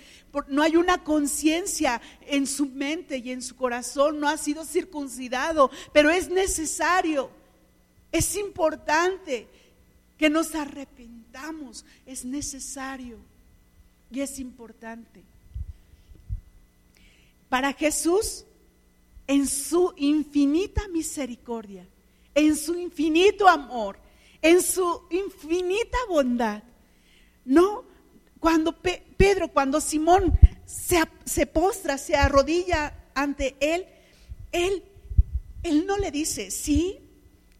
[0.47, 5.69] No hay una conciencia en su mente y en su corazón, no ha sido circuncidado,
[5.91, 7.29] pero es necesario,
[8.11, 9.47] es importante
[10.23, 13.17] que nos arrepentamos, es necesario
[14.09, 15.21] y es importante.
[17.49, 18.45] Para Jesús,
[19.27, 21.85] en su infinita misericordia,
[22.35, 23.97] en su infinito amor,
[24.41, 26.63] en su infinita bondad,
[27.43, 27.83] no,
[28.39, 28.77] cuando
[29.17, 33.85] Pedro, cuando Simón se, se postra, se arrodilla ante él,
[34.53, 34.83] él,
[35.63, 37.01] él no le dice, sí,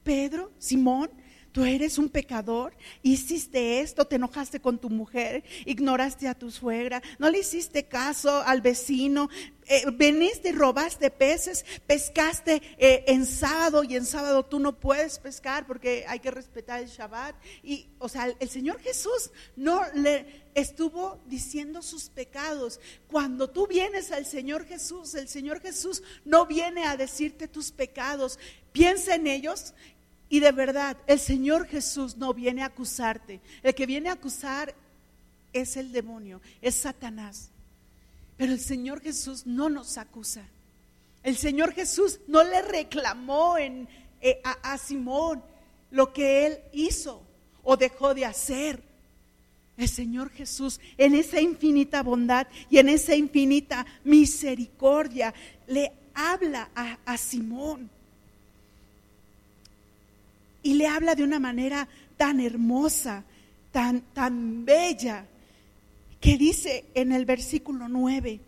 [0.05, 1.09] Pedro, Simón,
[1.53, 7.01] tú eres un pecador, hiciste esto, te enojaste con tu mujer, ignoraste a tu suegra,
[7.19, 9.29] no le hiciste caso al vecino,
[9.67, 15.19] eh, veniste y robaste peces, pescaste eh, en sábado y en sábado tú no puedes
[15.19, 17.35] pescar porque hay que respetar el Shabbat.
[17.61, 22.79] Y, o sea, el Señor Jesús no le estuvo diciendo sus pecados.
[23.07, 28.39] Cuando tú vienes al Señor Jesús, el Señor Jesús no viene a decirte tus pecados.
[28.71, 29.73] Piensa en ellos
[30.29, 33.41] y de verdad, el Señor Jesús no viene a acusarte.
[33.61, 34.73] El que viene a acusar
[35.53, 37.51] es el demonio, es Satanás.
[38.37, 40.43] Pero el Señor Jesús no nos acusa.
[41.21, 43.87] El Señor Jesús no le reclamó en,
[44.21, 45.43] eh, a, Simón
[45.91, 47.23] lo que él hizo
[47.63, 48.83] o dejó de hacer.
[49.77, 55.33] El Señor Jesús, en esa infinita bondad y en esa infinita misericordia,
[55.67, 57.89] le habla a, Simón.
[60.63, 63.23] Y le habla de una manera tan hermosa,
[63.71, 65.25] tan, tan bella,
[66.19, 68.39] que dice en el versículo 9,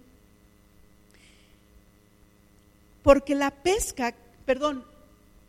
[3.03, 4.83] porque la pesca, perdón,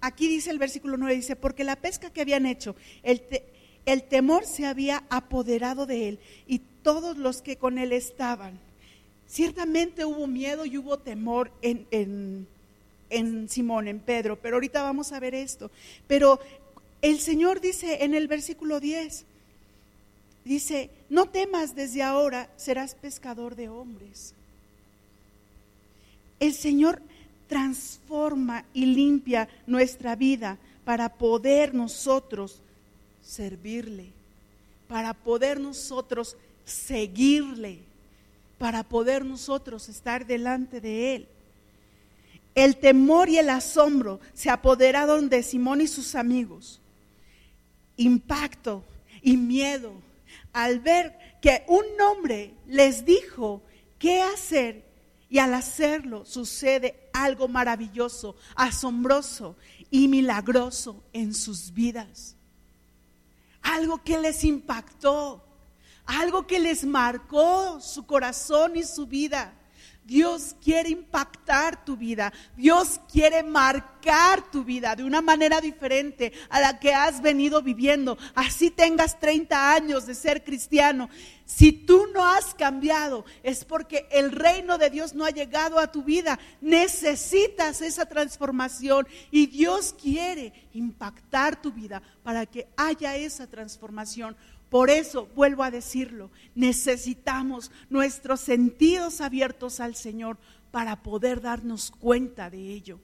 [0.01, 3.23] aquí dice el versículo 9, dice, porque la pesca que habían hecho, el,
[3.87, 8.59] el temor se había apoderado de él y todos los que con él estaban.
[9.27, 12.47] Ciertamente hubo miedo y hubo temor en, en,
[13.11, 15.71] en Simón, en Pedro, pero ahorita vamos a ver esto.
[16.07, 16.41] Pero
[17.03, 19.25] el Señor dice en el versículo 10,
[20.47, 24.33] Dice, no temas desde ahora, serás pescador de hombres.
[26.39, 27.03] El Señor
[27.49, 32.61] transforma y limpia nuestra vida para poder nosotros
[33.25, 34.07] servirle,
[34.87, 37.81] para poder nosotros seguirle,
[38.57, 41.29] para poder nosotros estar delante de Él.
[42.57, 46.81] El temor y el asombro se apoderaron de Simón y sus amigos.
[47.99, 48.83] Impacto
[49.21, 49.93] y miedo
[50.55, 53.63] al ver que un hombre les dijo
[53.99, 54.87] qué hacer
[55.29, 59.55] y al hacerlo sucede algo maravilloso, asombroso
[59.91, 62.37] y milagroso en sus vidas.
[63.61, 65.45] Algo que les impactó,
[66.07, 69.53] algo que les marcó su corazón y su vida.
[70.07, 72.33] Dios quiere impactar tu vida.
[72.57, 78.17] Dios quiere marcar tu vida de una manera diferente a la que has venido viviendo.
[78.35, 81.11] Así tengas 30 años de ser cristiano.
[81.45, 85.91] Si tú no has cambiado, es porque el reino de Dios no ha llegado a
[85.91, 86.39] tu vida.
[86.61, 94.37] Necesitas esa transformación y Dios quiere impactar tu vida para que haya esa transformación.
[94.71, 100.39] Por eso, vuelvo a decirlo, necesitamos nuestros sentidos abiertos al Señor
[100.73, 102.99] para poder darnos cuenta de ello.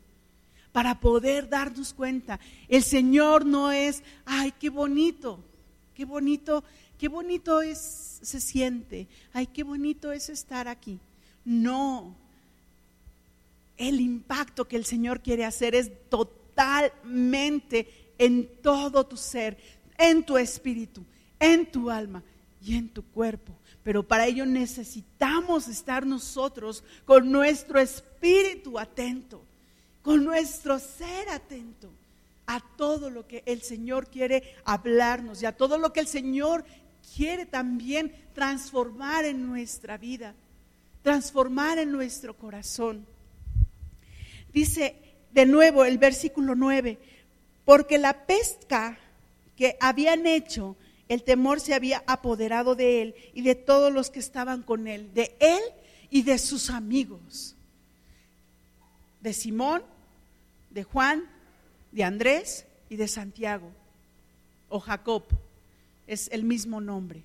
[0.72, 2.40] Para poder darnos cuenta.
[2.68, 5.38] El Señor no es, ay, qué bonito,
[5.94, 6.64] qué bonito,
[6.98, 10.98] qué bonito es, se siente, ay, qué bonito es estar aquí.
[11.44, 12.16] No,
[13.76, 17.86] el impacto que el Señor quiere hacer es totalmente
[18.18, 19.56] en todo tu ser,
[19.96, 21.04] en tu espíritu
[21.42, 22.22] en tu alma
[22.64, 23.52] y en tu cuerpo.
[23.82, 29.42] Pero para ello necesitamos estar nosotros con nuestro espíritu atento,
[30.02, 31.90] con nuestro ser atento
[32.46, 36.64] a todo lo que el Señor quiere hablarnos y a todo lo que el Señor
[37.16, 40.34] quiere también transformar en nuestra vida,
[41.02, 43.04] transformar en nuestro corazón.
[44.52, 44.94] Dice
[45.32, 46.98] de nuevo el versículo 9,
[47.64, 48.98] porque la pesca
[49.56, 50.76] que habían hecho
[51.12, 55.12] el temor se había apoderado de él y de todos los que estaban con él,
[55.12, 55.60] de él
[56.08, 57.54] y de sus amigos,
[59.20, 59.82] de Simón,
[60.70, 61.24] de Juan,
[61.90, 63.70] de Andrés y de Santiago,
[64.70, 65.24] o Jacob,
[66.06, 67.22] es el mismo nombre.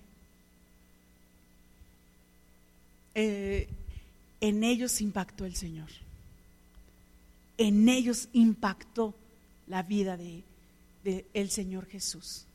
[3.15, 3.69] Eh,
[4.41, 5.87] en ellos impactó el Señor.
[7.57, 9.15] En ellos impactó
[9.65, 10.43] la vida de,
[11.05, 12.46] de el Señor Jesús.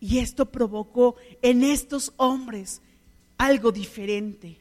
[0.00, 2.82] Y esto provocó en estos hombres
[3.38, 4.58] algo diferente.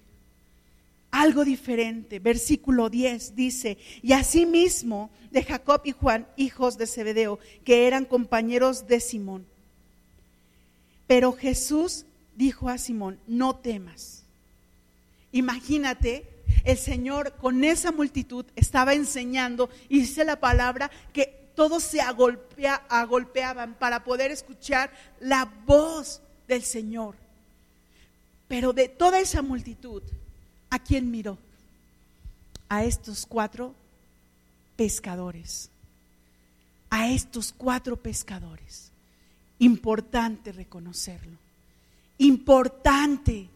[1.11, 2.19] Algo diferente.
[2.19, 8.87] Versículo 10 dice, y asimismo de Jacob y Juan, hijos de Zebedeo, que eran compañeros
[8.87, 9.45] de Simón.
[11.07, 12.05] Pero Jesús
[12.35, 14.23] dijo a Simón, no temas.
[15.31, 16.25] Imagínate,
[16.63, 23.73] el Señor con esa multitud estaba enseñando y dice la palabra que todos se agolpeaban
[23.75, 27.15] para poder escuchar la voz del Señor.
[28.47, 30.03] Pero de toda esa multitud,
[30.69, 31.37] ¿a quién miró?
[32.69, 33.73] A estos cuatro
[34.75, 35.69] pescadores.
[36.89, 38.91] A estos cuatro pescadores.
[39.57, 41.37] importante reconocerlo.
[42.17, 43.47] Importante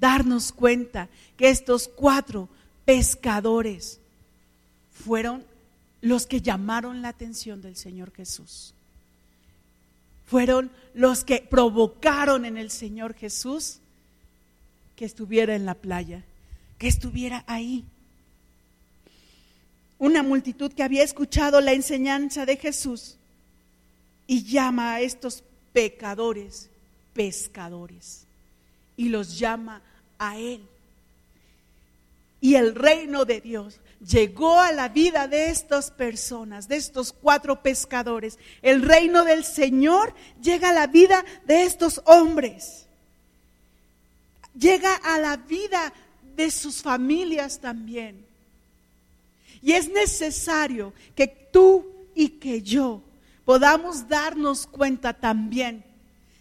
[0.00, 2.48] darnos cuenta que estos cuatro
[2.84, 4.00] pescadores
[4.90, 5.44] fueron
[6.00, 8.74] los que llamaron la atención del Señor Jesús.
[10.26, 13.78] Fueron los que provocaron en el Señor Jesús
[14.96, 16.24] que estuviera en la playa,
[16.78, 17.84] que estuviera ahí.
[19.98, 23.16] Una multitud que había escuchado la enseñanza de Jesús
[24.26, 25.42] y llama a estos
[25.72, 26.68] pecadores
[27.18, 28.26] pescadores
[28.96, 29.82] y los llama
[30.20, 30.62] a Él.
[32.40, 37.62] Y el reino de Dios llegó a la vida de estas personas, de estos cuatro
[37.62, 38.38] pescadores.
[38.62, 42.86] El reino del Señor llega a la vida de estos hombres.
[44.58, 45.92] Llega a la vida
[46.36, 48.26] de sus familias también.
[49.60, 53.02] Y es necesario que tú y que yo
[53.44, 55.84] podamos darnos cuenta también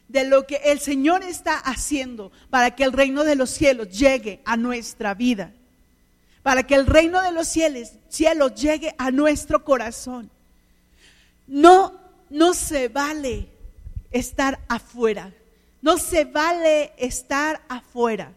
[0.07, 4.41] de lo que el Señor está haciendo para que el reino de los cielos llegue
[4.45, 5.53] a nuestra vida
[6.47, 10.31] para que el reino de los cielos, llegue a nuestro corazón.
[11.45, 13.49] No, no se vale
[14.11, 15.33] estar afuera.
[15.81, 18.31] No se vale estar afuera.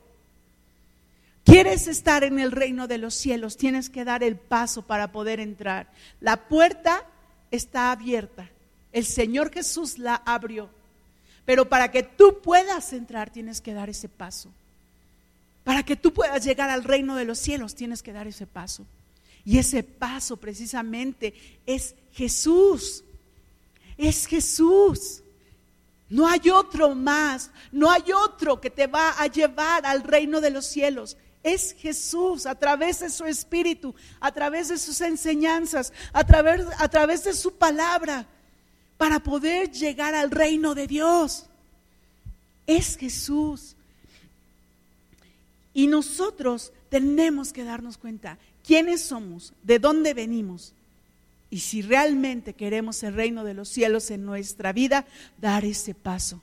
[1.44, 3.56] ¿Quieres estar en el reino de los cielos?
[3.56, 5.86] Tienes que dar el paso para poder entrar.
[6.18, 7.04] La puerta
[7.52, 8.50] está abierta.
[8.90, 10.68] El Señor Jesús la abrió.
[11.44, 14.50] Pero para que tú puedas entrar, tienes que dar ese paso.
[15.64, 18.86] Para que tú puedas llegar al reino de los cielos tienes que dar ese paso.
[19.44, 21.34] Y ese paso precisamente
[21.66, 23.04] es Jesús.
[23.96, 25.22] Es Jesús.
[26.08, 27.50] No hay otro más.
[27.70, 31.16] No hay otro que te va a llevar al reino de los cielos.
[31.42, 36.88] Es Jesús a través de su espíritu, a través de sus enseñanzas, a través, a
[36.88, 38.26] través de su palabra,
[38.98, 41.46] para poder llegar al reino de Dios.
[42.66, 43.74] Es Jesús.
[45.72, 50.74] Y nosotros tenemos que darnos cuenta quiénes somos, de dónde venimos.
[51.50, 55.06] Y si realmente queremos el reino de los cielos en nuestra vida,
[55.38, 56.40] dar ese paso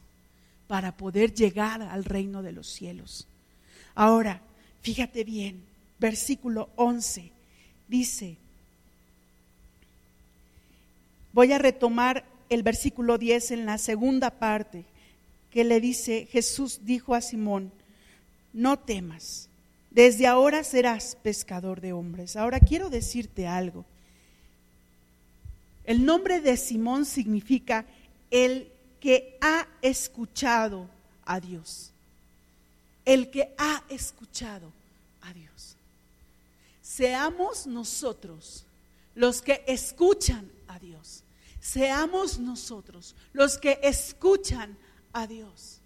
[0.67, 3.27] para poder llegar al reino de los cielos.
[3.95, 4.41] Ahora,
[4.81, 5.63] fíjate bien,
[5.99, 7.31] versículo 11
[7.87, 8.37] dice,
[11.33, 14.85] voy a retomar el versículo 10 en la segunda parte,
[15.51, 17.71] que le dice, Jesús dijo a Simón,
[18.57, 19.49] no temas,
[19.91, 22.35] desde ahora serás pescador de hombres.
[22.35, 23.85] Ahora quiero decirte algo.
[25.83, 27.85] El nombre de Simón significa
[28.31, 30.89] el que ha escuchado
[31.23, 31.91] a Dios.
[33.05, 34.73] El que ha escuchado
[35.21, 35.75] a Dios.
[36.81, 38.65] Seamos nosotros
[39.13, 41.23] los que escuchan a Dios.
[41.61, 44.75] Seamos nosotros los que escuchan
[45.13, 45.79] a Dios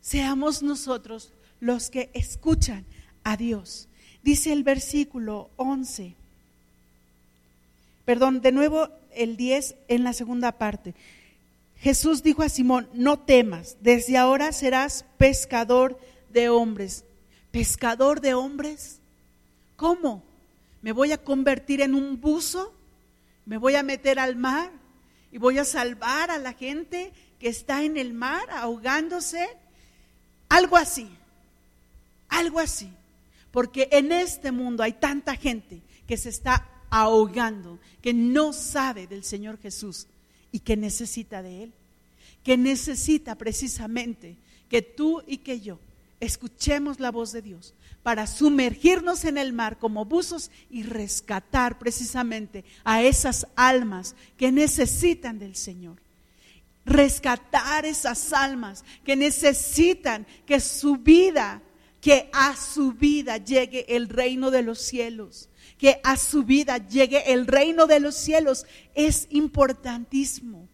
[0.00, 2.84] seamos nosotros los que escuchan
[3.24, 3.88] a Dios.
[4.22, 6.14] Dice el versículo 11,
[8.04, 10.94] perdón, de nuevo el 10 en la segunda parte.
[11.78, 15.98] Jesús dijo a Simón, no temas, desde ahora serás pescador
[16.30, 17.04] de hombres.
[17.50, 19.00] ¿Pescador de hombres?
[19.76, 20.22] ¿Cómo?
[20.82, 22.74] ¿Me voy a convertir en un buzo?
[23.46, 24.70] ¿Me voy a meter al mar?
[25.32, 29.48] ¿Y voy a salvar a la gente que está en el mar ahogándose?
[30.50, 31.08] Algo así,
[32.28, 32.92] algo así.
[33.50, 39.24] Porque en este mundo hay tanta gente que se está ahogando, que no sabe del
[39.24, 40.06] Señor Jesús
[40.52, 41.72] y que necesita de Él.
[42.42, 44.36] Que necesita precisamente
[44.68, 45.78] que tú y que yo
[46.18, 52.64] escuchemos la voz de Dios para sumergirnos en el mar como buzos y rescatar precisamente
[52.82, 55.96] a esas almas que necesitan del Señor
[56.90, 61.62] rescatar esas almas que necesitan que su vida,
[62.00, 67.32] que a su vida llegue el reino de los cielos, que a su vida llegue
[67.32, 70.68] el reino de los cielos, es importantísimo.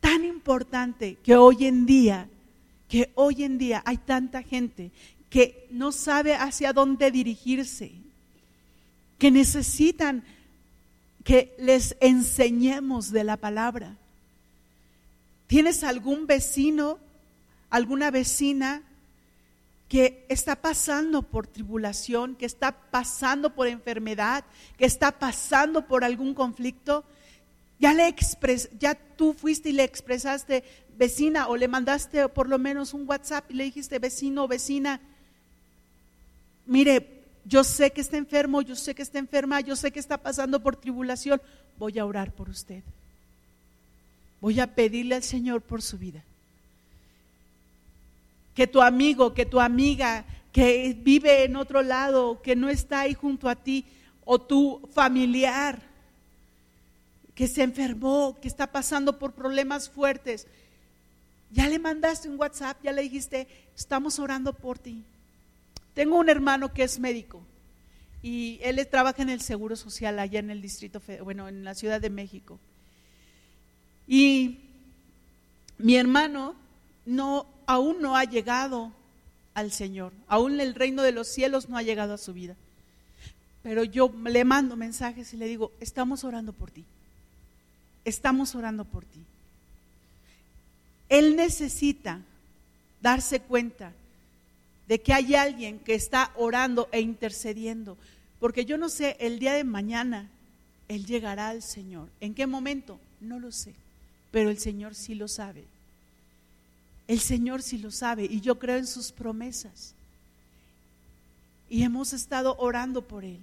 [0.00, 2.28] Tan importante que hoy en día,
[2.88, 4.90] que hoy en día hay tanta gente
[5.30, 7.92] que no sabe hacia dónde dirigirse,
[9.16, 10.24] que necesitan
[11.22, 13.96] que les enseñemos de la palabra
[15.46, 16.98] ¿Tienes algún vecino,
[17.70, 18.82] alguna vecina
[19.88, 24.44] que está pasando por tribulación, que está pasando por enfermedad,
[24.76, 27.04] que está pasando por algún conflicto?
[27.78, 30.64] Ya le expres, ya tú fuiste y le expresaste
[30.96, 35.00] vecina o le mandaste por lo menos un WhatsApp y le dijiste vecino o vecina,
[36.64, 40.18] mire, yo sé que está enfermo, yo sé que está enferma, yo sé que está
[40.18, 41.40] pasando por tribulación,
[41.78, 42.82] voy a orar por usted
[44.40, 46.22] Voy a pedirle al Señor por su vida.
[48.54, 53.14] Que tu amigo, que tu amiga, que vive en otro lado, que no está ahí
[53.14, 53.84] junto a ti,
[54.24, 55.80] o tu familiar,
[57.34, 60.46] que se enfermó, que está pasando por problemas fuertes,
[61.50, 65.04] ya le mandaste un WhatsApp, ya le dijiste, estamos orando por ti.
[65.94, 67.42] Tengo un hermano que es médico
[68.22, 72.00] y él trabaja en el Seguro Social allá en el distrito, bueno, en la Ciudad
[72.00, 72.58] de México.
[74.06, 74.58] Y
[75.78, 76.54] mi hermano
[77.04, 78.92] no, aún no ha llegado
[79.54, 82.54] al Señor, aún el reino de los cielos no ha llegado a su vida.
[83.62, 86.84] Pero yo le mando mensajes y le digo, estamos orando por ti,
[88.04, 89.20] estamos orando por ti.
[91.08, 92.20] Él necesita
[93.00, 93.92] darse cuenta
[94.88, 97.96] de que hay alguien que está orando e intercediendo,
[98.38, 100.28] porque yo no sé, el día de mañana
[100.88, 102.08] Él llegará al Señor.
[102.20, 103.00] ¿En qué momento?
[103.20, 103.74] No lo sé,
[104.36, 105.64] pero el Señor sí lo sabe.
[107.08, 109.94] El Señor sí lo sabe y yo creo en sus promesas.
[111.70, 113.40] Y hemos estado orando por Él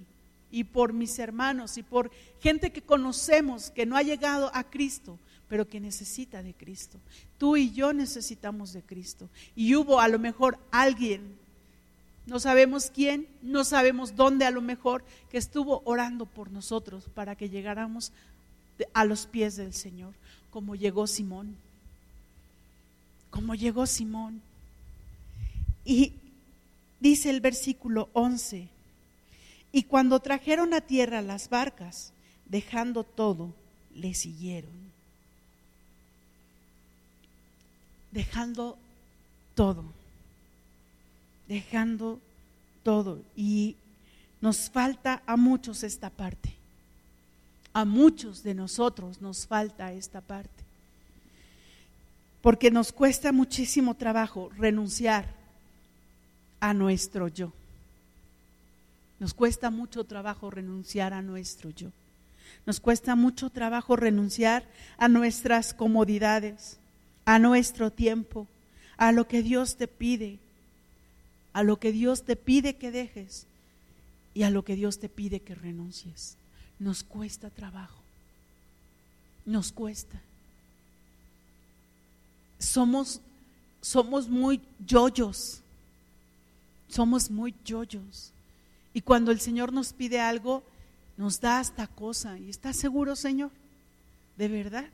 [0.52, 5.18] y por mis hermanos y por gente que conocemos que no ha llegado a Cristo,
[5.48, 7.00] pero que necesita de Cristo.
[7.38, 9.28] Tú y yo necesitamos de Cristo.
[9.56, 11.22] Y hubo a lo mejor alguien,
[12.24, 17.34] no sabemos quién, no sabemos dónde a lo mejor, que estuvo orando por nosotros para
[17.34, 18.12] que llegáramos
[18.92, 20.14] a los pies del Señor,
[20.54, 21.54] como llegó Simón.
[23.30, 24.40] Como llegó Simón.
[25.84, 26.12] Y
[27.00, 28.68] dice el versículo 11,
[29.72, 32.12] y cuando trajeron a tierra las barcas,
[32.46, 33.52] dejando todo,
[33.94, 34.84] le siguieron.
[38.14, 38.78] dejando
[39.56, 39.84] todo,
[41.48, 42.20] dejando
[42.84, 43.20] todo.
[43.36, 43.74] Y
[44.40, 46.53] nos falta a muchos esta parte.
[47.74, 50.64] A muchos de nosotros nos falta esta parte.
[52.40, 55.26] Porque nos cuesta muchísimo trabajo renunciar
[56.60, 57.52] a nuestro yo.
[59.20, 61.90] Nos cuesta mucho trabajo renunciar a nuestro yo.
[62.64, 64.64] Nos cuesta mucho trabajo renunciar
[64.96, 66.78] a nuestras comodidades
[67.24, 68.46] a nuestro tiempo,
[68.96, 70.38] a lo que Dios te pide,
[71.52, 73.46] a lo que Dios te pide que dejes
[74.34, 76.36] y a lo que Dios te pide que renuncies.
[76.84, 77.98] Nos cuesta trabajo,
[79.46, 80.20] nos cuesta.
[82.58, 83.22] Somos,
[83.80, 85.62] somos muy yoyos,
[86.88, 88.32] somos muy yoyos.
[88.92, 90.62] Y cuando el Señor nos pide algo,
[91.16, 92.38] nos da esta cosa.
[92.38, 93.50] ¿Y estás seguro, Señor?
[94.36, 94.90] ¿De verdad?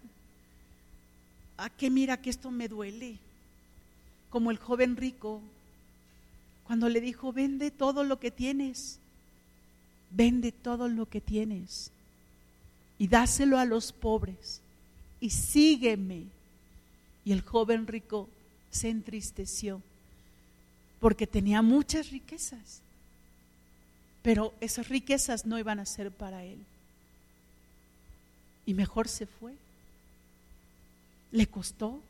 [1.56, 3.18] ¿a qué mira que esto me duele?
[4.30, 5.40] Como el joven rico,
[6.68, 9.00] cuando le dijo, vende todo lo que tienes,
[10.10, 11.90] vende todo lo que tienes
[12.98, 14.60] y dáselo a los pobres
[15.20, 16.24] y sígueme.
[17.24, 18.28] Y el joven rico
[18.70, 19.82] se entristeció
[21.00, 22.80] porque tenía muchas riquezas,
[24.22, 26.58] pero esas riquezas no iban a ser para él.
[28.66, 29.54] Y mejor se fue.
[31.32, 32.00] Le costó.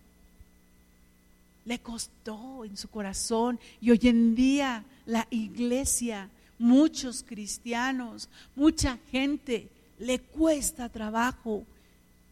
[1.65, 3.61] Le costó en su corazón.
[3.81, 6.29] Y hoy en día la iglesia,
[6.61, 11.65] muchos cristianos, mucha gente, le cuesta trabajo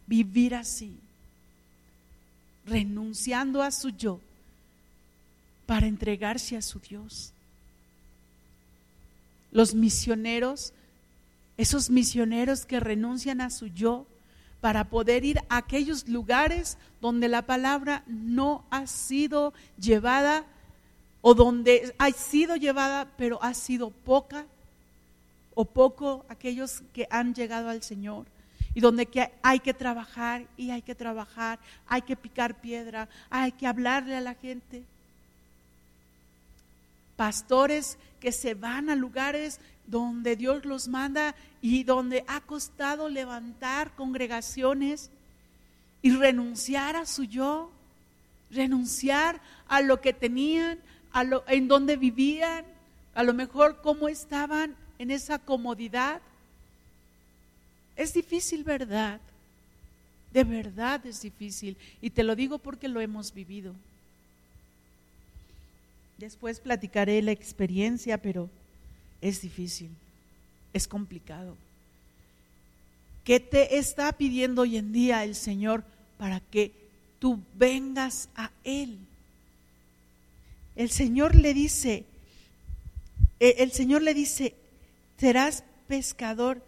[0.06, 0.96] vivir así,
[2.66, 4.20] renunciando a su yo
[5.66, 7.32] para entregarse a su Dios.
[9.50, 10.72] Los misioneros,
[11.56, 14.06] esos misioneros que renuncian a su yo,
[14.60, 20.44] para poder ir a aquellos lugares donde la palabra no ha sido llevada
[21.20, 24.46] o donde ha sido llevada pero ha sido poca
[25.54, 28.26] o poco aquellos que han llegado al Señor
[28.74, 29.08] y donde
[29.42, 31.58] hay que trabajar y hay que trabajar,
[31.88, 34.84] hay que picar piedra, hay que hablarle a la gente.
[37.16, 43.90] Pastores que se van a lugares donde Dios los manda y donde ha costado levantar
[43.96, 45.10] congregaciones
[46.00, 47.72] y renunciar a su yo,
[48.50, 50.78] renunciar a lo que tenían,
[51.46, 52.64] en donde vivían,
[53.14, 56.20] a lo mejor cómo estaban en esa comodidad.
[57.96, 59.20] Es difícil, ¿verdad?
[60.32, 61.76] De verdad es difícil.
[62.00, 63.74] Y te lo digo porque lo hemos vivido.
[66.18, 68.50] Después platicaré la experiencia, pero
[69.20, 69.88] es difícil,
[70.72, 71.56] es complicado.
[73.24, 75.84] ¿Qué te está pidiendo hoy en día el Señor
[76.16, 76.72] para que
[77.18, 78.98] tú vengas a Él?
[80.78, 82.04] El Señor le dice,
[83.40, 84.54] e, el Señor le dice,
[85.18, 86.64] serás pescador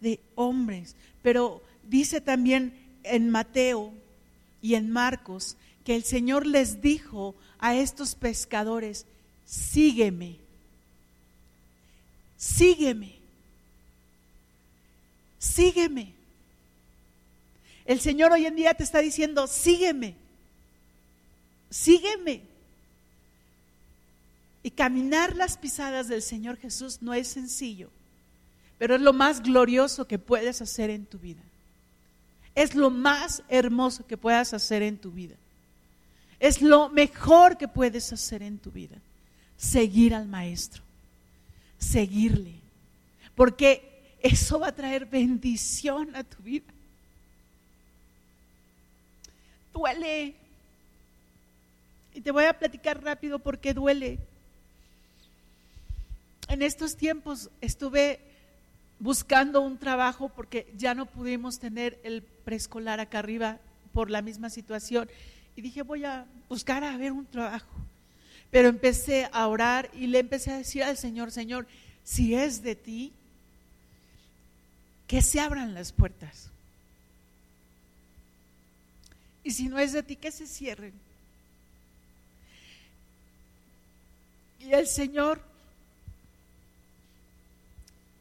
[0.00, 3.92] de hombres, pero dice también en Mateo
[4.60, 9.06] y en Marcos que el Señor les dijo a estos pescadores,
[9.46, 10.38] sígueme,
[12.36, 13.14] sígueme,
[15.38, 16.14] sígueme.
[17.84, 20.16] El Señor hoy en día te está diciendo, sígueme,
[21.70, 22.51] sígueme.
[24.62, 27.90] Y caminar las pisadas del Señor Jesús no es sencillo,
[28.78, 31.42] pero es lo más glorioso que puedes hacer en tu vida.
[32.54, 35.34] Es lo más hermoso que puedas hacer en tu vida.
[36.38, 38.96] Es lo mejor que puedes hacer en tu vida.
[39.56, 40.82] Seguir al Maestro,
[41.78, 42.54] seguirle,
[43.34, 46.66] porque eso va a traer bendición a tu vida.
[49.72, 50.34] Duele.
[52.14, 54.18] Y te voy a platicar rápido porque duele
[56.48, 58.20] en estos tiempos estuve
[58.98, 63.58] buscando un trabajo porque ya no pudimos tener el preescolar acá arriba
[63.92, 65.08] por la misma situación.
[65.56, 67.74] Y dije, voy a buscar a ver un trabajo.
[68.50, 71.66] Pero empecé a orar y le empecé a decir al Señor, Señor,
[72.04, 73.12] si es de ti,
[75.06, 76.50] que se abran las puertas.
[79.44, 80.92] Y si no es de ti, que se cierren.
[84.60, 85.51] Y el Señor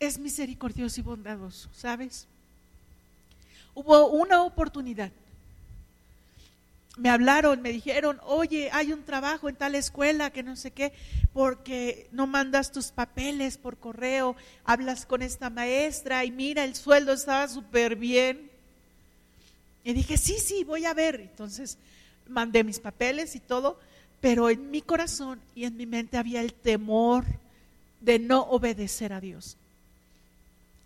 [0.02, 2.26] es misericordioso y bondadoso, ¿sabes?
[3.76, 5.12] Hubo una oportunidad.
[6.97, 10.91] Me hablaron, me dijeron, oye, hay un trabajo en tal escuela que no sé qué,
[11.34, 14.36] porque no mandas tus papeles por correo,
[14.66, 18.49] hablas con esta maestra y mira, el sueldo estaba súper bien.
[19.84, 21.22] Y dije, sí, sí, voy a ver.
[21.22, 21.78] Entonces
[22.28, 23.80] mandé mis papeles y todo,
[24.20, 27.24] pero en mi corazón y en mi mente había el temor
[27.99, 29.58] de no obedecer a Dios.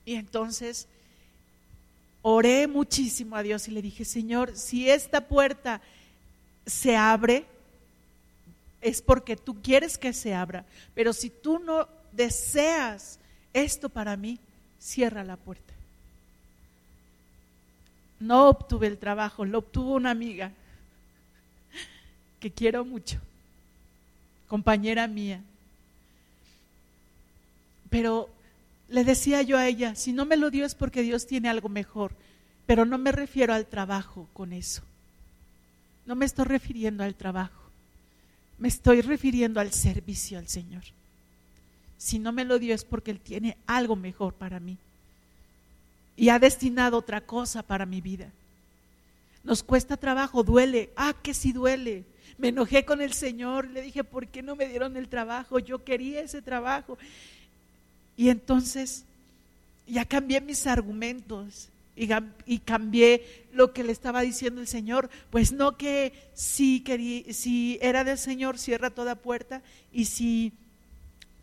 [0.06, 0.88] Y entonces
[2.22, 5.82] oré muchísimo a Dios y le dije, Señor, si esta puerta
[6.66, 7.45] se abre,
[8.82, 10.66] es porque tú quieres que se abra.
[10.93, 13.20] Pero si tú no deseas
[13.53, 14.39] esto para mí,
[14.80, 15.74] cierra la puerta.
[18.20, 20.51] No obtuve el trabajo, lo obtuvo una amiga
[22.39, 23.20] que quiero mucho,
[24.47, 25.41] compañera mía.
[27.89, 28.30] Pero
[28.88, 31.70] le decía yo a ella, si no me lo dio es porque Dios tiene algo
[31.70, 32.14] mejor,
[32.66, 34.84] pero no me refiero al trabajo con eso.
[36.06, 37.70] No me estoy refiriendo al trabajo,
[38.60, 40.84] me estoy refiriendo al servicio al Señor.
[41.98, 44.78] Si no me lo dio es porque Él tiene algo mejor para mí
[46.18, 48.32] y ha destinado otra cosa para mi vida.
[49.44, 52.04] Nos cuesta trabajo, duele, ah, que sí duele.
[52.38, 55.60] Me enojé con el Señor, le dije, ¿por qué no me dieron el trabajo?
[55.60, 56.98] Yo quería ese trabajo.
[58.18, 59.03] Y entonces
[59.88, 65.09] ya cambié mis argumentos y, cambié lo que le estaba diciendo el Señor.
[65.30, 66.84] Pues no que si,
[67.82, 69.61] era del Señor, cierra toda puerta
[69.93, 70.51] y si,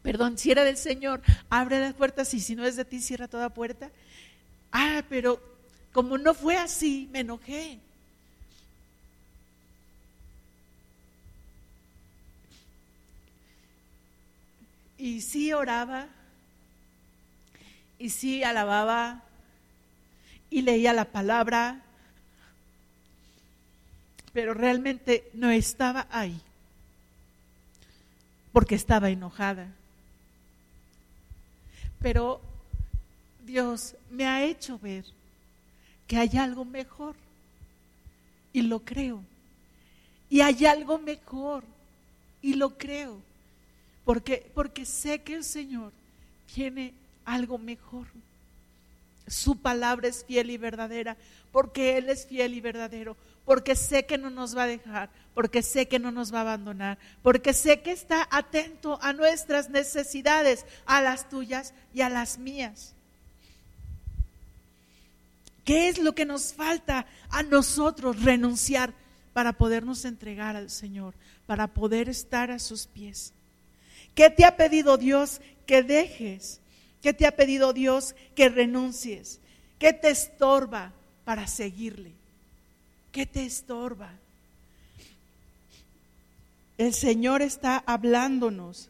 [0.02, 3.28] perdón, si era del Señor, abre las puertas y si no es de ti, cierra
[3.28, 3.90] toda puerta.
[4.72, 5.40] Ah, pero
[5.92, 7.78] como no fue así, me enojé.
[14.98, 16.06] Y sí oraba,
[18.03, 19.22] y sí alababa
[20.50, 21.80] y leía la palabra,
[24.32, 26.40] pero realmente no estaba ahí,
[28.53, 29.68] porque estaba enojada.
[32.00, 32.40] Pero
[33.46, 35.05] Dios me ha hecho ver
[36.09, 37.14] que hay algo mejor
[38.53, 39.22] y lo creo.
[40.28, 41.62] Y hay algo mejor
[42.42, 43.20] y lo creo.
[44.05, 45.92] Porque, porque sé que el Señor
[46.53, 46.94] tiene
[47.24, 48.06] algo mejor.
[49.26, 51.16] Su palabra es fiel y verdadera,
[51.52, 55.62] porque Él es fiel y verdadero, porque sé que no nos va a dejar, porque
[55.62, 60.66] sé que no nos va a abandonar, porque sé que está atento a nuestras necesidades,
[60.86, 62.94] a las tuyas y a las mías.
[65.64, 68.92] ¿Qué es lo que nos falta a nosotros renunciar
[69.32, 71.14] para podernos entregar al Señor,
[71.46, 73.32] para poder estar a sus pies?
[74.14, 76.60] ¿Qué te ha pedido Dios que dejes?
[77.03, 79.40] ¿Qué te ha pedido Dios que renuncies?
[79.78, 80.92] ¿Qué te estorba
[81.24, 82.12] para seguirle?
[83.11, 84.12] ¿Qué te estorba?
[86.78, 88.88] El Señor está hablándonos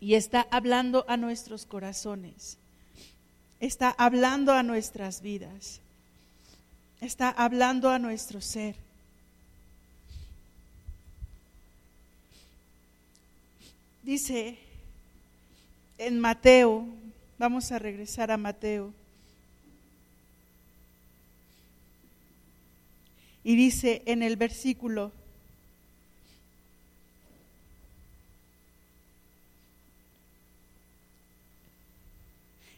[0.00, 2.58] y está hablando a nuestros corazones.
[3.60, 5.80] Está hablando a nuestras vidas.
[7.00, 8.74] Está hablando a nuestro ser.
[14.02, 14.58] Dice
[15.98, 16.86] en Mateo,
[17.38, 18.92] vamos a regresar a Mateo.
[23.42, 25.12] Y dice en el versículo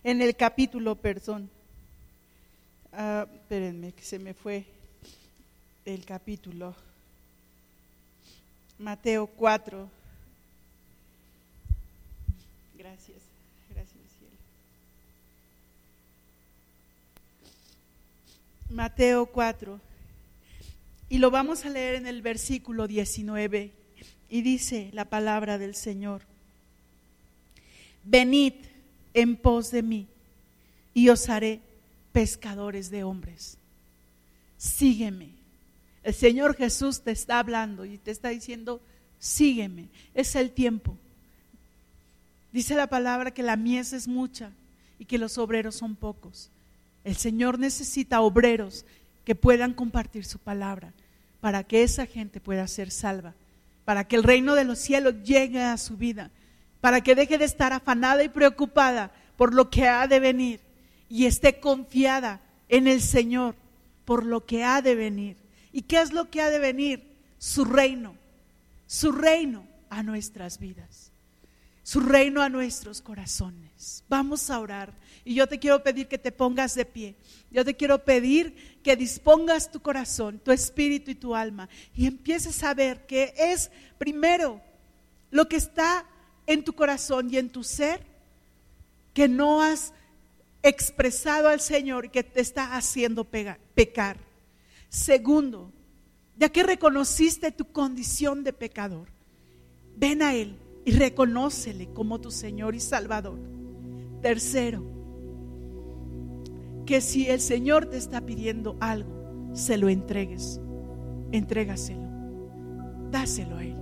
[0.07, 1.51] en el capítulo, perdón.
[2.93, 4.65] Ah, espérenme, que se me fue
[5.85, 6.77] el capítulo.
[8.79, 9.96] Mateo 4.
[12.87, 13.19] Gracias,
[13.69, 14.37] gracias, cielo.
[18.71, 19.81] Mateo 4.
[21.09, 23.73] Y lo vamos a leer en el versículo 19.
[24.29, 26.23] Y dice la palabra del Señor.
[28.05, 28.55] Venid
[29.15, 30.07] en pos de mí
[30.95, 31.63] y os haré
[32.13, 33.59] pescadores de hombres.
[34.59, 35.31] Sígueme.
[36.05, 38.81] El Señor Jesús te está hablando y te está diciendo,
[39.19, 39.89] sígueme.
[40.15, 40.97] Es el tiempo.
[42.57, 44.51] Dice la palabra que la mies es mucha
[44.99, 46.51] y que los obreros son pocos.
[47.05, 48.87] El Señor necesita obreros
[49.27, 50.95] que puedan compartir su palabra
[51.43, 53.35] para que esa gente pueda ser salva,
[53.85, 56.31] para que el reino de los cielos llegue a su vida,
[56.81, 60.61] para que deje de estar afanada y preocupada por lo que ha de venir
[61.11, 62.41] y esté confiada
[62.71, 63.55] en el Señor
[64.07, 65.37] por lo que ha de venir.
[65.75, 67.03] ¿Y qué es lo que ha de venir?
[67.37, 68.15] Su reino,
[68.87, 71.13] su reino a nuestras vidas,
[71.87, 74.03] su reino a nuestros corazones.
[74.09, 74.93] Vamos a orar
[75.25, 77.15] y yo te quiero pedir que te pongas de pie.
[77.49, 82.61] Yo te quiero pedir que dispongas tu corazón, tu espíritu y tu alma y empieces
[82.65, 84.61] a ver que es primero
[85.31, 86.05] lo que está
[86.49, 88.05] en tu corazón y en tu ser
[89.15, 89.93] que no has
[90.65, 94.17] expresado al Señor y que te está haciendo pecar.
[94.89, 95.71] Segundo,
[96.37, 99.07] ya que reconociste tu condición de pecador,
[99.95, 103.41] ven a Él y reconócele como tu Señor y Salvador.
[104.23, 104.85] Tercero,
[106.87, 110.61] que si el Señor te está pidiendo algo, se lo entregues.
[111.33, 112.07] Entrégaselo.
[113.11, 113.77] Dáselo a Él.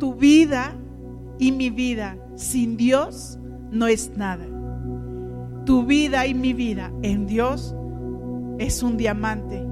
[0.00, 0.76] Tu vida
[1.38, 3.38] y mi vida sin Dios
[3.70, 4.44] no es nada.
[5.64, 7.76] Tu vida y mi vida en Dios
[8.58, 9.64] es un diamante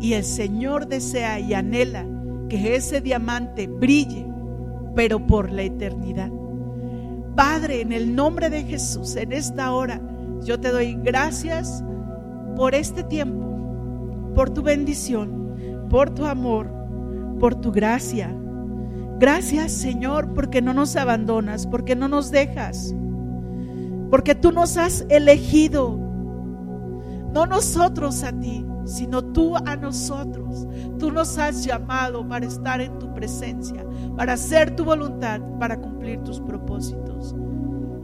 [0.00, 2.06] y el Señor desea y anhela
[2.50, 4.26] que ese diamante brille,
[4.94, 6.30] pero por la eternidad.
[7.34, 10.00] Padre, en el nombre de Jesús, en esta hora,
[10.44, 11.82] yo te doy gracias
[12.56, 16.70] por este tiempo, por tu bendición, por tu amor,
[17.40, 18.34] por tu gracia.
[19.18, 22.94] Gracias Señor porque no nos abandonas, porque no nos dejas,
[24.10, 26.02] porque tú nos has elegido
[27.32, 30.66] no nosotros a ti, sino tú a nosotros.
[30.98, 33.84] Tú nos has llamado para estar en tu presencia,
[34.16, 37.34] para hacer tu voluntad, para cumplir tus propósitos.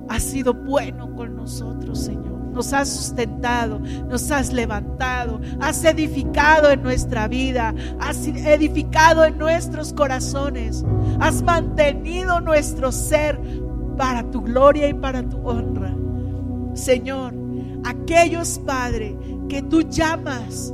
[0.08, 2.38] Has sido bueno con nosotros, Señor.
[2.52, 9.92] Nos has sustentado, nos has levantado, has edificado en nuestra vida, has edificado en nuestros
[9.92, 10.84] corazones,
[11.20, 13.38] has mantenido nuestro ser
[13.96, 15.94] para tu gloria y para tu honra.
[16.74, 17.34] Señor,
[17.84, 19.16] aquellos, Padre,
[19.48, 20.72] que tú llamas,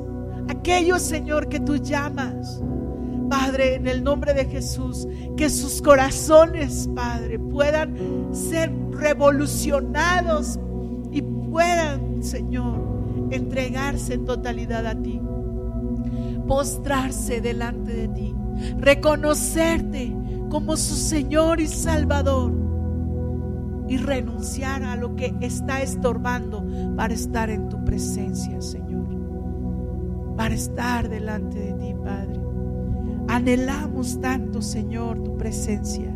[0.48, 2.62] aquellos, Señor, que tú llamas.
[3.28, 5.06] Padre, en el nombre de Jesús,
[5.36, 10.58] que sus corazones, Padre, puedan ser revolucionados
[11.10, 15.20] y puedan, Señor, entregarse en totalidad a ti,
[16.46, 18.34] postrarse delante de ti,
[18.78, 20.14] reconocerte
[20.50, 22.52] como su Señor y Salvador
[23.88, 26.64] y renunciar a lo que está estorbando
[26.96, 29.04] para estar en tu presencia, Señor.
[30.36, 31.73] Para estar delante de ti.
[33.28, 36.14] Anhelamos tanto, Señor, tu presencia.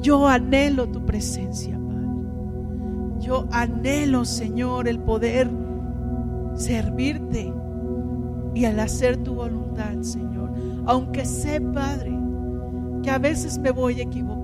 [0.00, 3.20] Yo anhelo tu presencia, Padre.
[3.20, 5.50] Yo anhelo, Señor, el poder
[6.54, 7.52] servirte
[8.54, 10.52] y al hacer tu voluntad, Señor.
[10.86, 12.18] Aunque sé, Padre,
[13.02, 14.38] que a veces me voy a equivocar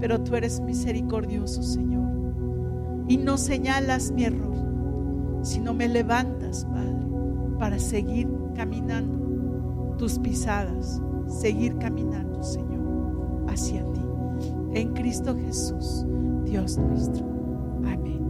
[0.00, 2.08] pero tú eres misericordioso, Señor.
[3.08, 4.54] Y no señalas mi error,
[5.42, 7.06] sino me levantas, Padre,
[7.58, 9.17] para seguir caminando
[9.98, 14.00] tus pisadas, seguir caminando, Señor, hacia ti.
[14.72, 16.06] En Cristo Jesús,
[16.44, 17.26] Dios nuestro.
[17.84, 18.27] Amén.